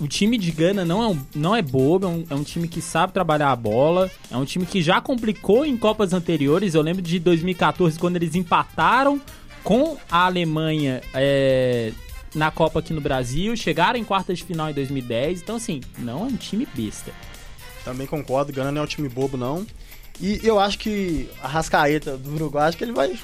o 0.00 0.08
time 0.08 0.36
de 0.38 0.50
Gana 0.50 0.84
não 0.84 1.02
é, 1.02 1.06
um- 1.08 1.26
não 1.34 1.56
é 1.56 1.62
bobo, 1.62 2.06
é 2.06 2.08
um, 2.08 2.24
é 2.30 2.34
um 2.34 2.42
time 2.42 2.66
que 2.68 2.80
sabe 2.80 3.12
trabalhar 3.12 3.50
a 3.52 3.56
bola, 3.56 4.10
é 4.30 4.36
um 4.36 4.44
time 4.44 4.66
que 4.66 4.82
já 4.82 5.00
complicou 5.00 5.64
em 5.64 5.76
Copas 5.76 6.12
anteriores. 6.12 6.74
Eu 6.74 6.82
lembro 6.82 7.02
de 7.02 7.18
2014, 7.18 7.98
quando 7.98 8.16
eles 8.16 8.34
empataram 8.34 9.20
com 9.62 9.96
a 10.10 10.26
Alemanha 10.26 11.00
é, 11.14 11.92
na 12.34 12.50
Copa 12.50 12.80
aqui 12.80 12.92
no 12.92 13.00
Brasil, 13.00 13.56
chegaram 13.56 13.98
em 13.98 14.04
quartas 14.04 14.38
de 14.38 14.44
final 14.44 14.68
em 14.70 14.74
2010. 14.74 15.40
Então, 15.42 15.56
assim, 15.56 15.80
não 15.98 16.20
é 16.20 16.24
um 16.24 16.36
time 16.36 16.66
besta. 16.74 17.12
Também 17.84 18.06
concordo, 18.06 18.52
Gana 18.52 18.72
não 18.72 18.80
é 18.82 18.84
um 18.84 18.88
time 18.88 19.08
bobo, 19.08 19.36
não. 19.36 19.66
E 20.20 20.40
eu 20.42 20.58
acho 20.60 20.78
que 20.78 21.28
a 21.42 21.48
Rascaeta 21.48 22.16
do 22.16 22.34
Uruguai, 22.34 22.68
acho 22.68 22.76
que 22.76 22.84
ele 22.84 22.92
vai. 22.92 23.18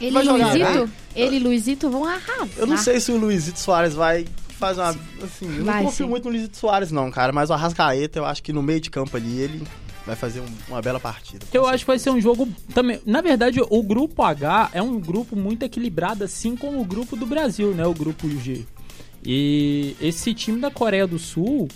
Ele 0.00 0.18
e 0.18 0.22
Luizito, 0.22 0.58
né? 0.84 0.90
ele 1.14 1.36
e 1.36 1.38
Luizito 1.38 1.90
vão 1.90 2.04
arrasar. 2.04 2.48
Eu 2.56 2.66
não 2.66 2.76
sei 2.76 3.00
se 3.00 3.10
o 3.10 3.16
Luizito 3.16 3.58
Soares 3.58 3.94
vai 3.94 4.26
fazer 4.56 4.80
uma. 4.80 4.90
Assim, 5.22 5.46
eu 5.46 5.58
não 5.58 5.64
Vai, 5.64 5.84
confio 5.84 6.06
sim. 6.06 6.10
muito 6.10 6.24
no 6.24 6.30
Luizito 6.30 6.56
Soares, 6.56 6.90
não, 6.90 7.10
cara. 7.10 7.32
Mas 7.32 7.50
o 7.50 7.52
Arrascaeta, 7.52 8.18
eu 8.18 8.24
acho 8.24 8.42
que 8.42 8.52
no 8.52 8.62
meio 8.62 8.80
de 8.80 8.90
campo 8.90 9.16
ali, 9.16 9.40
ele 9.40 9.62
vai 10.06 10.14
fazer 10.16 10.40
um- 10.40 10.46
uma 10.68 10.80
bela 10.80 11.00
partida. 11.00 11.44
Eu 11.52 11.66
acho 11.66 11.84
que 11.84 11.86
vai 11.88 11.98
ser 11.98 12.10
um 12.10 12.20
jogo 12.20 12.48
também. 12.72 13.00
Na 13.04 13.20
verdade, 13.20 13.60
o 13.60 13.82
grupo 13.82 14.22
H 14.22 14.70
é 14.72 14.80
um 14.80 14.98
grupo 15.00 15.34
muito 15.36 15.62
equilibrado, 15.64 16.22
assim 16.24 16.54
como 16.56 16.80
o 16.80 16.84
grupo 16.84 17.16
do 17.16 17.26
Brasil, 17.26 17.72
né? 17.74 17.84
O 17.86 17.92
grupo 17.94 18.28
G. 18.28 18.64
E 19.24 19.96
esse 20.00 20.32
time 20.32 20.60
da 20.60 20.70
Coreia 20.70 21.06
do 21.06 21.18
Sul, 21.18 21.66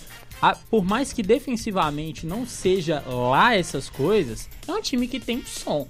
a- 0.41 0.55
por 0.55 0.85
mais 0.85 1.11
que 1.11 1.21
defensivamente 1.21 2.25
não 2.25 2.45
seja 2.47 3.03
lá 3.05 3.53
essas 3.55 3.89
coisas, 3.89 4.47
é 4.67 4.71
um 4.71 4.81
time 4.81 5.07
que 5.07 5.19
tem 5.19 5.43
som. 5.45 5.85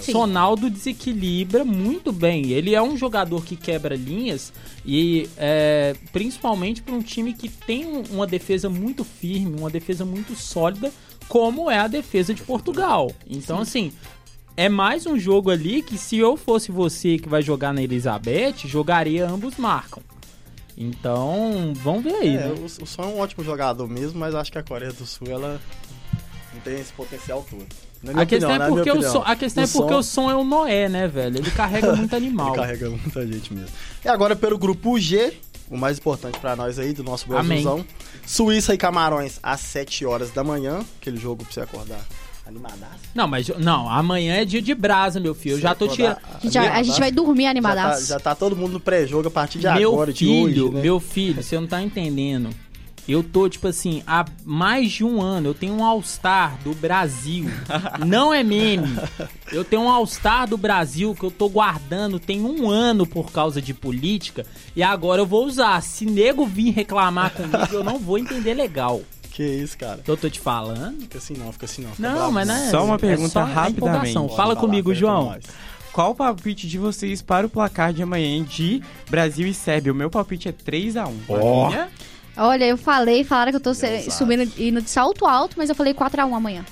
Sim. 0.00 0.12
Sonaldo 0.12 0.68
desequilibra 0.70 1.64
muito 1.64 2.12
bem. 2.12 2.50
Ele 2.52 2.74
é 2.74 2.82
um 2.82 2.96
jogador 2.96 3.44
que 3.44 3.56
quebra 3.56 3.94
linhas 3.96 4.52
e 4.84 5.28
é, 5.36 5.94
principalmente 6.12 6.82
para 6.82 6.94
um 6.94 7.02
time 7.02 7.32
que 7.32 7.48
tem 7.48 7.86
um- 7.86 8.02
uma 8.10 8.26
defesa 8.26 8.68
muito 8.68 9.04
firme, 9.04 9.58
uma 9.58 9.70
defesa 9.70 10.04
muito 10.04 10.34
sólida, 10.34 10.92
como 11.28 11.70
é 11.70 11.78
a 11.78 11.86
defesa 11.88 12.34
de 12.34 12.42
Portugal. 12.42 13.10
Então, 13.26 13.58
assim, 13.60 13.92
é 14.56 14.68
mais 14.68 15.06
um 15.06 15.18
jogo 15.18 15.50
ali 15.50 15.82
que 15.82 15.96
se 15.98 16.16
eu 16.18 16.36
fosse 16.36 16.70
você 16.70 17.18
que 17.18 17.28
vai 17.28 17.42
jogar 17.42 17.72
na 17.72 17.82
Elizabeth, 17.82 18.66
jogaria 18.66 19.26
ambos 19.28 19.56
marcam. 19.56 20.02
Então, 20.76 21.72
vamos 21.76 22.02
ver 22.02 22.14
aí, 22.14 22.36
É, 22.36 22.48
né? 22.48 22.54
o, 22.58 22.64
o 22.64 22.86
Son 22.86 23.02
é 23.02 23.06
um 23.06 23.18
ótimo 23.20 23.44
jogador 23.44 23.88
mesmo, 23.88 24.18
mas 24.18 24.34
acho 24.34 24.50
que 24.50 24.58
a 24.58 24.62
Coreia 24.62 24.92
do 24.92 25.06
Sul, 25.06 25.28
ela 25.30 25.60
não 26.52 26.60
tem 26.60 26.74
esse 26.80 26.92
potencial 26.92 27.44
todo. 27.48 27.64
A 28.14 28.26
questão, 28.26 28.50
opinião, 28.50 28.66
é 28.66 28.68
porque 28.68 28.90
o 28.92 29.02
som, 29.02 29.22
a 29.24 29.36
questão 29.36 29.64
é 29.64 29.66
porque 29.66 29.94
o 29.94 30.02
som 30.02 30.30
é 30.30 30.34
o 30.36 30.44
Noé, 30.44 30.88
né, 30.88 31.08
velho? 31.08 31.38
Ele 31.38 31.50
carrega 31.50 31.94
muito 31.96 32.14
animal. 32.14 32.48
Ele 32.48 32.56
carrega 32.56 32.90
muita 32.90 33.26
gente 33.26 33.52
mesmo. 33.54 33.70
E 34.04 34.08
agora 34.08 34.34
pelo 34.36 34.58
grupo 34.58 34.98
G, 34.98 35.32
o 35.70 35.76
mais 35.76 35.98
importante 35.98 36.38
pra 36.38 36.54
nós 36.56 36.78
aí, 36.78 36.92
do 36.92 37.02
nosso 37.04 37.24
Amém. 37.34 37.62
Brasilzão. 37.62 37.84
Suíça 38.26 38.74
e 38.74 38.78
Camarões 38.78 39.38
às 39.42 39.60
7 39.60 40.04
horas 40.04 40.30
da 40.30 40.42
manhã. 40.44 40.80
Aquele 41.00 41.16
jogo 41.18 41.44
pra 41.44 41.52
você 41.52 41.60
acordar 41.60 42.00
animadaço. 42.46 43.00
Não, 43.14 43.26
mas 43.26 43.48
não, 43.58 43.88
amanhã 43.88 44.34
é 44.36 44.44
dia 44.44 44.60
de 44.60 44.74
brasa, 44.74 45.18
meu 45.18 45.34
filho. 45.34 45.54
Eu 45.56 45.60
já 45.60 45.74
tô 45.74 45.88
tirando. 45.88 46.18
A 46.18 46.38
gente, 46.42 46.58
vai- 46.58 46.68
a 46.68 46.82
gente 46.82 47.00
vai 47.00 47.10
dormir 47.10 47.44
Já 47.44 47.46
tá, 47.46 47.50
animadaço. 47.50 48.06
já 48.06 48.20
tá 48.20 48.34
todo 48.34 48.54
mundo 48.54 48.72
no 48.72 48.80
pré-jogo 48.80 49.28
a 49.28 49.30
partir 49.30 49.58
de 49.58 49.64
Meu 49.72 49.92
agora, 49.92 50.12
de 50.12 50.18
filho, 50.26 50.64
hoje, 50.66 50.74
né? 50.74 50.82
meu 50.82 51.00
filho, 51.00 51.42
você 51.42 51.58
não 51.58 51.66
tá 51.66 51.80
entendendo. 51.82 52.50
Eu 53.06 53.22
tô, 53.22 53.48
tipo 53.48 53.68
assim, 53.68 54.02
há 54.06 54.24
mais 54.44 54.90
de 54.90 55.04
um 55.04 55.20
ano. 55.20 55.48
Eu 55.48 55.54
tenho 55.54 55.74
um 55.74 55.84
All-Star 55.84 56.58
do 56.64 56.74
Brasil. 56.74 57.44
Não 58.04 58.32
é 58.32 58.42
meme. 58.42 58.96
Eu 59.52 59.62
tenho 59.62 59.82
um 59.82 59.90
All-Star 59.90 60.48
do 60.48 60.56
Brasil 60.56 61.14
que 61.14 61.22
eu 61.22 61.30
tô 61.30 61.48
guardando 61.48 62.18
tem 62.18 62.40
um 62.42 62.70
ano 62.70 63.06
por 63.06 63.30
causa 63.30 63.60
de 63.60 63.74
política. 63.74 64.46
E 64.74 64.82
agora 64.82 65.20
eu 65.20 65.26
vou 65.26 65.44
usar. 65.44 65.82
Se 65.82 66.06
nego 66.06 66.46
vir 66.46 66.70
reclamar 66.70 67.32
comigo, 67.32 67.68
eu 67.72 67.84
não 67.84 67.98
vou 67.98 68.18
entender 68.18 68.54
legal. 68.54 69.02
Que 69.30 69.42
isso, 69.42 69.76
cara. 69.76 70.00
Eu 70.06 70.16
tô 70.16 70.30
te 70.30 70.38
falando. 70.40 71.02
Fica 71.02 71.18
assim 71.18 71.34
não, 71.34 71.52
fica 71.52 71.66
assim 71.66 71.82
não. 71.82 71.90
Fica 71.90 72.08
Não, 72.08 72.14
bravo, 72.14 72.32
mas 72.32 72.48
não 72.48 72.54
é. 72.54 72.70
Só 72.70 72.84
uma 72.84 72.94
é 72.94 72.98
pergunta 72.98 73.30
só 73.30 73.40
a 73.40 73.44
rapidamente. 73.44 74.14
Fala 74.14 74.28
falar, 74.28 74.56
comigo, 74.56 74.94
João. 74.94 75.36
Qual 75.92 76.12
o 76.12 76.14
palpite 76.14 76.66
de 76.66 76.78
vocês 76.78 77.20
para 77.20 77.46
o 77.46 77.50
placar 77.50 77.92
de 77.92 78.02
amanhã 78.02 78.42
de 78.42 78.82
Brasil 79.10 79.46
e 79.46 79.52
Sérvia? 79.54 79.92
O 79.92 79.94
meu 79.94 80.08
palpite 80.08 80.48
é 80.48 80.52
3x1. 80.52 81.12
Ó. 81.28 81.66
Olha. 81.66 81.88
Olha, 82.36 82.64
eu 82.64 82.76
falei, 82.76 83.22
falaram 83.24 83.52
que 83.52 83.56
eu 83.56 83.60
tô 83.60 83.72
se- 83.74 83.86
Deus 83.86 84.14
subindo, 84.14 84.42
indo 84.60 84.82
de 84.82 84.90
salto 84.90 85.24
alto, 85.26 85.54
mas 85.56 85.68
eu 85.68 85.74
falei 85.74 85.94
4x1 85.94 86.34
amanhã. 86.34 86.64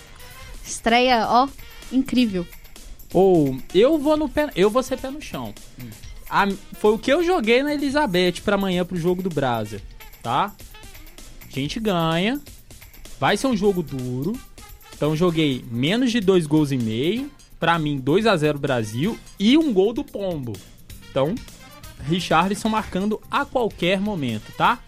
Estreia, 0.64 1.26
ó, 1.28 1.48
incrível. 1.92 2.46
Ou 3.12 3.56
eu 3.74 3.98
vou 3.98 4.16
no 4.16 4.28
pé, 4.28 4.48
eu 4.56 4.70
vou 4.70 4.82
ser 4.82 4.98
pé 4.98 5.10
no 5.10 5.20
chão. 5.20 5.54
A- 6.28 6.48
foi 6.78 6.92
o 6.94 6.98
que 6.98 7.12
eu 7.12 7.22
joguei 7.22 7.62
na 7.62 7.74
Elizabeth 7.74 8.40
pra 8.44 8.54
amanhã 8.56 8.84
pro 8.84 8.96
jogo 8.96 9.22
do 9.22 9.28
Brasa, 9.28 9.80
tá? 10.22 10.52
A 11.46 11.50
gente 11.60 11.78
ganha. 11.78 12.40
Vai 13.20 13.36
ser 13.36 13.46
um 13.46 13.56
jogo 13.56 13.82
duro. 13.82 14.32
Então 14.94 15.14
joguei 15.14 15.64
menos 15.70 16.10
de 16.10 16.20
dois 16.20 16.46
gols 16.46 16.72
e 16.72 16.76
meio. 16.78 17.30
Pra 17.60 17.78
mim 17.78 17.98
2 17.98 18.26
a 18.26 18.36
0 18.36 18.58
Brasil 18.58 19.16
e 19.38 19.56
um 19.58 19.72
gol 19.72 19.92
do 19.92 20.02
Pombo. 20.02 20.52
Então, 21.10 21.34
Richarlison 22.08 22.68
marcando 22.68 23.20
a 23.30 23.44
qualquer 23.44 24.00
momento, 24.00 24.52
tá? 24.56 24.78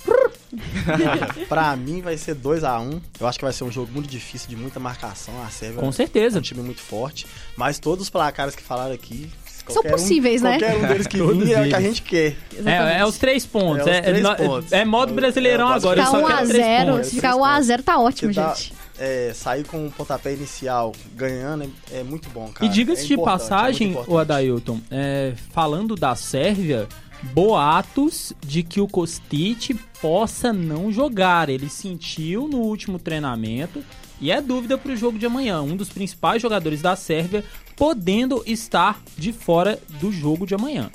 Pra 1.48 1.74
mim 1.76 2.00
vai 2.00 2.16
ser 2.16 2.34
2x1. 2.36 3.00
Eu 3.20 3.26
acho 3.26 3.38
que 3.38 3.44
vai 3.44 3.52
ser 3.52 3.64
um 3.64 3.70
jogo 3.72 3.90
muito 3.92 4.08
difícil, 4.08 4.48
de 4.48 4.56
muita 4.56 4.78
marcação. 4.78 5.34
A 5.42 5.48
Sérvia 5.50 5.80
Com 5.80 5.88
é 5.88 5.92
certeza. 5.92 6.38
um 6.38 6.42
time 6.42 6.62
muito 6.62 6.80
forte. 6.80 7.26
Mas 7.56 7.78
todos 7.78 8.04
os 8.04 8.10
placares 8.10 8.54
que 8.54 8.62
falaram 8.62 8.94
aqui. 8.94 9.30
São 9.66 9.74
qualquer 9.76 9.88
um- 9.88 9.92
possíveis, 9.92 10.42
né? 10.42 10.58
Qualquer 10.58 10.76
um 10.76 10.86
deles 10.88 11.06
que 11.06 11.16
vir 11.16 11.52
é 11.52 11.62
o 11.62 11.68
que 11.68 11.74
a 11.74 11.80
gente 11.80 12.02
quer. 12.02 12.36
É, 12.66 12.98
é 12.98 13.06
os 13.06 13.16
três 13.16 13.46
pontos. 13.46 13.86
É 13.86 13.90
os 13.90 13.96
É, 13.96 14.02
três 14.02 14.24
é- 14.24 14.34
pontos. 14.34 14.72
é 14.72 14.84
modo 14.84 15.14
brasileirão 15.14 15.72
É, 15.72 15.76
agora. 15.76 16.00
eu 16.00 16.04
Ficar 16.06 16.20
só 16.20 16.26
quero 16.26 16.48
três 16.48 16.64
1x0, 16.66 16.92
pontos. 16.92 17.06
se 17.08 17.14
ficar 17.16 17.34
1x0 17.36 17.82
tá 17.82 17.98
ótimo, 17.98 18.32
dá- 18.34 18.54
gente. 18.54 18.74
É, 18.96 19.32
sair 19.34 19.64
com 19.64 19.86
um 19.86 19.90
pontapé 19.90 20.34
inicial 20.34 20.92
ganhando 21.16 21.64
é, 21.90 21.98
é 22.00 22.02
muito 22.04 22.28
bom, 22.30 22.48
cara. 22.52 22.64
E 22.64 22.68
diga-se 22.68 23.02
É 23.04 23.06
de 23.08 23.14
é 23.14 23.24
passagem, 23.24 23.96
o. 24.06 24.16
Adailton, 24.18 24.80
é, 24.88 25.32
falando 25.52 25.96
da 25.96 26.14
Sérvia, 26.14 26.86
boatos 27.22 28.32
de 28.44 28.62
que 28.62 28.80
o 28.80 28.88
Kostic 28.88 29.74
possa 30.00 30.52
não 30.52 30.92
jogar. 30.92 31.48
Ele 31.48 31.68
sentiu 31.68 32.48
no 32.48 32.58
último 32.58 32.98
treinamento 32.98 33.82
e 34.20 34.30
é 34.30 34.40
dúvida 34.40 34.76
para 34.78 34.92
o 34.92 34.96
jogo 34.96 35.18
de 35.18 35.26
amanhã. 35.26 35.62
Um 35.62 35.76
dos 35.76 35.88
principais 35.88 36.40
jogadores 36.40 36.80
da 36.82 36.94
Sérvia 36.96 37.44
podendo 37.76 38.42
estar 38.46 39.00
de 39.16 39.32
fora 39.32 39.80
do 40.00 40.12
jogo 40.12 40.46
de 40.46 40.54
amanhã. 40.54 40.90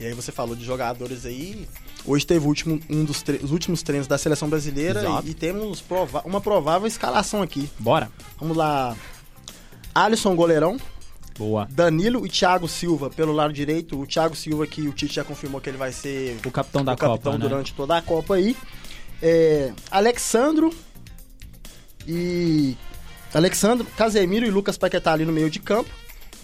E 0.00 0.06
aí 0.06 0.12
você 0.12 0.32
falou 0.32 0.56
de 0.56 0.64
jogadores 0.64 1.24
aí. 1.24 1.68
Hoje 2.04 2.26
teve 2.26 2.44
o 2.44 2.48
último, 2.48 2.80
um 2.90 3.04
dos 3.04 3.24
os 3.42 3.50
últimos 3.52 3.82
treinos 3.82 4.06
da 4.06 4.18
seleção 4.18 4.48
brasileira 4.48 5.02
e, 5.24 5.30
e 5.30 5.34
temos 5.34 5.80
prova- 5.80 6.22
uma 6.26 6.40
provável 6.40 6.86
escalação 6.86 7.40
aqui. 7.40 7.70
Bora. 7.78 8.10
Vamos 8.38 8.56
lá. 8.56 8.96
Alisson 9.94 10.34
goleirão, 10.34 10.76
Boa. 11.38 11.66
Danilo 11.70 12.24
e 12.24 12.28
Thiago 12.28 12.68
Silva 12.68 13.10
pelo 13.10 13.32
lado 13.32 13.52
direito. 13.52 14.00
O 14.00 14.06
Thiago 14.06 14.36
Silva 14.36 14.66
que 14.66 14.86
o 14.86 14.92
Tite 14.92 15.14
já 15.14 15.24
confirmou 15.24 15.60
que 15.60 15.68
ele 15.68 15.76
vai 15.76 15.92
ser 15.92 16.38
O 16.44 16.50
capitão 16.50 16.84
da 16.84 16.92
o 16.92 16.96
Copa, 16.96 17.12
capitão 17.12 17.32
né? 17.32 17.38
durante 17.38 17.74
toda 17.74 17.96
a 17.96 18.02
Copa 18.02 18.36
aí. 18.36 18.56
É, 19.20 19.72
Alexandro 19.90 20.72
e 22.06 22.76
Alexandro, 23.32 23.86
Casemiro 23.96 24.46
e 24.46 24.50
Lucas 24.50 24.76
Paquetá 24.76 25.12
ali 25.12 25.24
no 25.24 25.32
meio 25.32 25.50
de 25.50 25.58
campo. 25.58 25.90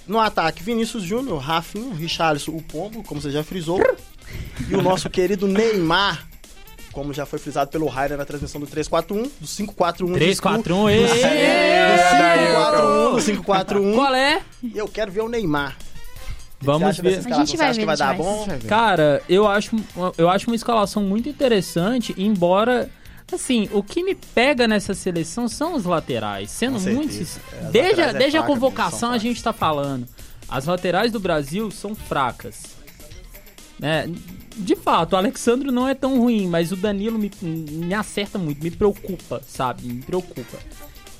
No 0.07 0.19
ataque, 0.19 0.63
Vinícius 0.63 1.05
Júnior, 1.05 1.39
Rafinho, 1.39 1.95
Richarlison, 1.95 2.53
o 2.53 2.63
Pombo, 2.63 3.05
como 3.05 3.21
você 3.21 3.31
já 3.31 3.45
frisou. 3.45 3.81
e 4.69 4.75
o 4.75 4.83
nosso 4.83 5.09
querido 5.09 5.47
Neymar, 5.47 6.27
como 6.93 7.13
já 7.13 7.25
foi 7.25 7.39
frisado 7.39 7.71
pelo 7.71 7.87
Rainer 7.87 8.19
na 8.19 8.25
transmissão 8.25 8.61
do 8.61 8.67
341, 8.67 9.23
do 9.23 9.31
541. 9.47 10.13
3, 10.15 10.41
4, 10.41 10.75
1, 10.75 10.83
Do 10.83 10.91
e... 10.91 11.09
541, 11.09 13.17
do 13.17 13.23
541. 13.23 13.95
Qual 13.95 14.15
é? 14.15 14.43
E 14.63 14.77
eu 14.77 14.89
quero 14.89 15.13
ver 15.13 15.23
o 15.23 15.29
Neymar. 15.29 15.77
Vamos 16.61 16.99
ver. 16.99 17.19
A 17.19 17.21
gente 17.33 17.57
vai 17.57 17.57
Você 17.57 17.63
acha 17.63 17.73
que 17.73 17.81
ver, 17.81 17.87
vai 17.87 17.95
a 17.95 17.99
dar 17.99 18.17
bom? 18.17 18.47
Cara, 18.69 19.23
eu 19.29 19.49
acho, 19.49 19.77
eu 20.19 20.29
acho 20.29 20.49
uma 20.49 20.57
escalação 20.57 21.03
muito 21.03 21.29
interessante, 21.29 22.15
embora. 22.19 22.91
Assim, 23.33 23.69
o 23.73 23.81
que 23.81 24.03
me 24.03 24.17
pega 24.17 24.67
nessa 24.67 24.93
seleção 24.93 25.47
são 25.47 25.75
os 25.75 25.85
laterais. 25.85 26.51
Sendo 26.51 26.73
Com 26.75 26.81
certeza. 26.81 27.41
muito. 27.53 27.69
É, 27.69 27.71
desde 27.71 28.03
a, 28.03 28.07
é 28.07 28.13
desde 28.13 28.37
a 28.37 28.41
fraca, 28.41 28.55
convocação 28.55 28.99
são 28.99 29.13
a 29.13 29.19
gente 29.19 29.41
tá 29.43 29.53
falando. 29.53 30.07
As 30.49 30.67
laterais 30.67 31.13
do 31.13 31.21
Brasil 31.21 31.71
são 31.71 31.95
fracas. 31.95 32.63
Né? 33.79 34.11
De 34.57 34.77
fato, 34.77 35.13
o 35.15 35.17
Alexandro 35.17 35.71
não 35.73 35.89
é 35.89 35.95
tão 35.95 36.19
ruim, 36.19 36.47
mas 36.47 36.73
o 36.73 36.77
Danilo 36.77 37.19
me, 37.19 37.31
me 37.43 37.95
acerta 37.95 38.39
muito, 38.39 38.63
me 38.63 38.71
preocupa, 38.71 39.41
sabe? 39.47 39.85
Me 39.87 40.03
preocupa. 40.03 40.59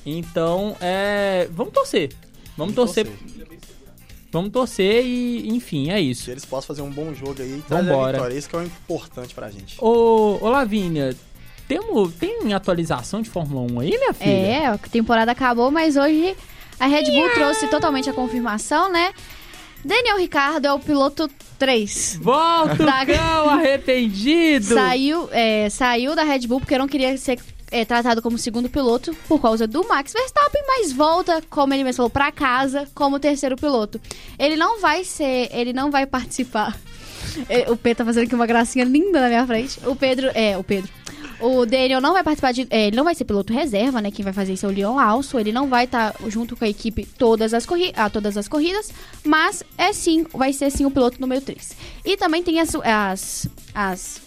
Então, 0.05 0.75
é. 0.81 1.47
Vamos 1.51 1.73
torcer. 1.73 2.11
Vamos, 2.57 2.75
torcer. 2.75 3.07
Vamos 4.31 4.51
torcer 4.51 5.05
e, 5.05 5.49
enfim, 5.49 5.89
é 5.89 5.99
isso. 5.99 6.25
Que 6.25 6.31
eles 6.31 6.45
possam 6.45 6.67
fazer 6.67 6.81
um 6.81 6.89
bom 6.89 7.13
jogo 7.13 7.41
aí 7.41 7.57
e 7.57 7.61
trazer 7.61 7.89
a 7.89 7.93
Vambora. 7.93 8.13
vitória. 8.13 8.37
Isso 8.37 8.49
que 8.49 8.55
é 8.55 8.59
o 8.59 8.63
importante 8.63 9.33
pra 9.33 9.49
gente. 9.49 9.75
Ô, 9.79 10.37
ô 10.41 10.49
Lavínia, 10.49 11.15
temos, 11.67 12.13
tem 12.15 12.53
atualização 12.53 13.21
de 13.21 13.29
Fórmula 13.29 13.71
1 13.71 13.79
aí, 13.79 13.89
minha 13.89 14.13
filha? 14.13 14.29
É, 14.29 14.65
a 14.67 14.77
temporada 14.77 15.31
acabou, 15.31 15.71
mas 15.71 15.95
hoje 15.95 16.35
a 16.79 16.87
Red 16.87 17.05
Bull 17.11 17.29
trouxe 17.33 17.67
totalmente 17.67 18.09
a 18.09 18.13
confirmação, 18.13 18.91
né? 18.91 19.13
Daniel 19.83 20.17
Ricardo 20.17 20.65
é 20.65 20.73
o 20.73 20.79
piloto 20.79 21.29
3. 21.57 22.19
Volta 22.21 22.75
Da- 22.75 23.03
o 23.03 23.05
cão 23.05 23.49
arrependido! 23.49 24.73
Saiu, 24.73 25.27
é, 25.31 25.69
saiu 25.69 26.15
da 26.15 26.23
Red 26.23 26.47
Bull 26.47 26.59
porque 26.59 26.77
não 26.77 26.87
queria 26.87 27.17
ser 27.17 27.39
é, 27.71 27.85
tratado 27.85 28.21
como 28.21 28.37
segundo 28.37 28.69
piloto 28.69 29.15
por 29.27 29.41
causa 29.41 29.65
do 29.65 29.87
Max 29.87 30.11
Verstappen, 30.13 30.61
mas 30.67 30.91
volta, 30.91 31.41
como 31.49 31.73
ele 31.73 31.83
mesmo 31.83 31.97
falou, 31.97 32.09
pra 32.09 32.31
casa 32.31 32.87
como 32.93 33.19
terceiro 33.19 33.55
piloto. 33.55 33.99
Ele 34.37 34.55
não 34.55 34.79
vai 34.81 35.03
ser, 35.03 35.49
ele 35.51 35.71
não 35.73 35.89
vai 35.91 36.05
participar. 36.05 36.77
É, 37.47 37.71
O 37.71 37.77
Pedro 37.77 37.99
tá 37.99 38.05
fazendo 38.05 38.23
aqui 38.25 38.35
uma 38.35 38.47
gracinha 38.47 38.83
linda 38.83 39.21
na 39.21 39.27
minha 39.29 39.45
frente. 39.47 39.79
O 39.85 39.95
Pedro, 39.95 40.29
é, 40.33 40.57
o 40.57 40.63
Pedro. 40.63 40.91
O 41.41 41.65
Daniel 41.65 41.99
não 41.99 42.13
vai 42.13 42.23
participar 42.23 42.51
de. 42.51 42.67
é, 42.69 42.87
ele 42.87 42.95
não 42.95 43.03
vai 43.03 43.15
ser 43.15 43.25
piloto 43.25 43.51
reserva, 43.51 43.99
né? 43.99 44.11
Quem 44.11 44.23
vai 44.23 44.31
fazer 44.31 44.53
isso 44.53 44.65
é 44.65 44.69
o 44.69 44.71
Leon 44.71 44.99
Also. 44.99 45.39
Ele 45.39 45.51
não 45.51 45.67
vai 45.67 45.85
estar 45.85 46.15
junto 46.27 46.55
com 46.55 46.63
a 46.63 46.69
equipe 46.69 47.03
todas 47.03 47.53
as, 47.53 47.65
corri 47.65 47.91
a 47.95 48.09
todas 48.09 48.37
as 48.37 48.47
corridas, 48.47 48.91
mas 49.23 49.63
é 49.77 49.91
sim, 49.91 50.25
vai 50.31 50.53
ser 50.53 50.69
sim 50.69 50.85
o 50.85 50.91
piloto 50.91 51.19
número 51.19 51.41
3. 51.41 51.75
E 52.05 52.15
também 52.15 52.43
tem 52.43 52.59
as. 52.59 52.75
as, 52.75 53.49
as 53.73 54.21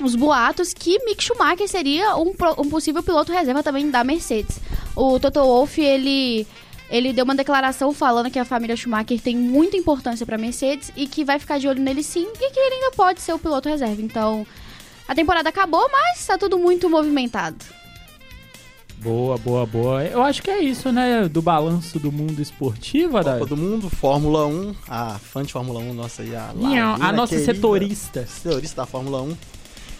os 0.00 0.16
boatos 0.16 0.74
que 0.74 0.98
Mick 1.04 1.22
Schumacher 1.22 1.68
seria 1.68 2.16
um, 2.16 2.32
um 2.58 2.68
possível 2.68 3.00
piloto 3.00 3.32
reserva 3.32 3.62
também 3.62 3.90
da 3.90 4.02
Mercedes. 4.02 4.58
O 4.96 5.20
Toto 5.20 5.38
Wolff, 5.40 5.80
ele, 5.80 6.46
ele 6.90 7.12
deu 7.12 7.24
uma 7.24 7.34
declaração 7.34 7.92
falando 7.94 8.28
que 8.28 8.38
a 8.38 8.44
família 8.44 8.76
Schumacher 8.76 9.20
tem 9.20 9.36
muita 9.36 9.76
importância 9.76 10.26
para 10.26 10.36
Mercedes 10.36 10.90
e 10.96 11.06
que 11.06 11.24
vai 11.24 11.38
ficar 11.38 11.58
de 11.58 11.68
olho 11.68 11.80
nele 11.80 12.02
sim 12.02 12.26
e 12.26 12.50
que 12.50 12.58
ele 12.58 12.74
ainda 12.74 12.90
pode 12.96 13.20
ser 13.20 13.32
o 13.32 13.38
piloto 13.38 13.68
reserva. 13.68 14.02
Então, 14.02 14.44
a 15.06 15.14
temporada 15.14 15.48
acabou, 15.48 15.88
mas 15.90 16.26
tá 16.26 16.36
tudo 16.38 16.58
muito 16.58 16.88
movimentado. 16.88 17.64
Boa, 18.98 19.36
boa, 19.36 19.66
boa. 19.66 20.02
Eu 20.02 20.22
acho 20.22 20.42
que 20.42 20.50
é 20.50 20.60
isso, 20.62 20.90
né? 20.90 21.28
Do 21.28 21.42
balanço 21.42 21.98
do 21.98 22.10
mundo 22.10 22.40
esportivo. 22.40 23.12
Copa 23.22 23.44
do 23.44 23.56
Mundo, 23.56 23.90
Fórmula 23.90 24.46
1, 24.46 24.74
a 24.88 25.18
fã 25.18 25.42
de 25.42 25.52
Fórmula 25.52 25.78
1 25.80 25.92
nossa 25.92 26.22
aí, 26.22 26.34
a 26.34 26.52
Lavina, 26.54 26.94
A 26.94 27.12
nossa 27.12 27.34
querida, 27.34 27.54
setorista. 27.54 28.26
setorista 28.26 28.82
da 28.82 28.86
Fórmula 28.86 29.20
1. 29.20 29.36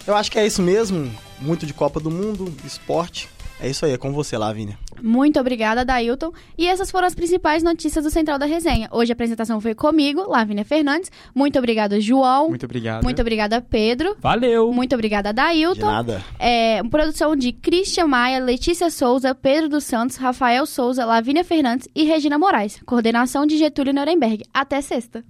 Eu 0.07 0.17
acho 0.17 0.31
que 0.31 0.39
é 0.39 0.47
isso 0.47 0.63
mesmo, 0.63 1.11
muito 1.39 1.67
de 1.67 1.75
Copa 1.75 2.01
do 2.01 2.11
Mundo, 2.11 2.55
esporte. 2.65 3.29
É 3.61 3.69
isso 3.69 3.87
aí, 3.87 3.93
é 3.93 3.99
com 3.99 4.13
você, 4.13 4.37
Lavínia. 4.37 4.79
Muito 5.03 5.39
obrigada, 5.39 5.85
Dailton. 5.85 6.33
E 6.59 6.67
essas 6.67 6.91
foram 6.91 7.07
as 7.07 7.15
principais 7.15 7.63
notícias 7.63 8.05
do 8.05 8.11
Central 8.11 8.39
da 8.39 8.47
Resenha. 8.47 8.89
Hoje 8.91 9.13
a 9.13 9.15
apresentação 9.15 9.61
foi 9.61 9.75
comigo, 9.75 10.29
Lavínia 10.29 10.65
Fernandes. 10.65 11.11
Muito 11.35 11.59
obrigada, 11.59 12.01
João. 12.01 12.49
Muito 12.49 12.65
obrigado. 12.65 13.03
Muito 13.05 13.21
obrigada, 13.21 13.61
Pedro. 13.61 14.17
Valeu. 14.21 14.73
Muito 14.73 14.95
obrigada, 14.95 15.31
De 15.31 15.37
Dailton. 15.37 15.87
nada. 15.87 16.23
É, 16.39 16.83
produção 16.85 17.37
de 17.37 17.53
Christian 17.53 18.07
Maia, 18.07 18.39
Letícia 18.39 18.91
Souza, 18.91 19.35
Pedro 19.35 19.69
dos 19.69 19.85
Santos, 19.85 20.17
Rafael 20.17 20.67
Souza, 20.67 21.05
Lavínia 21.05 21.45
Fernandes 21.45 21.89
e 21.95 22.05
Regina 22.05 22.39
Moraes. 22.39 22.81
Coordenação 22.85 23.47
de 23.47 23.57
Getúlio 23.57 23.95
Nuremberg. 23.95 24.45
Até 24.53 24.81
sexta. 24.81 25.25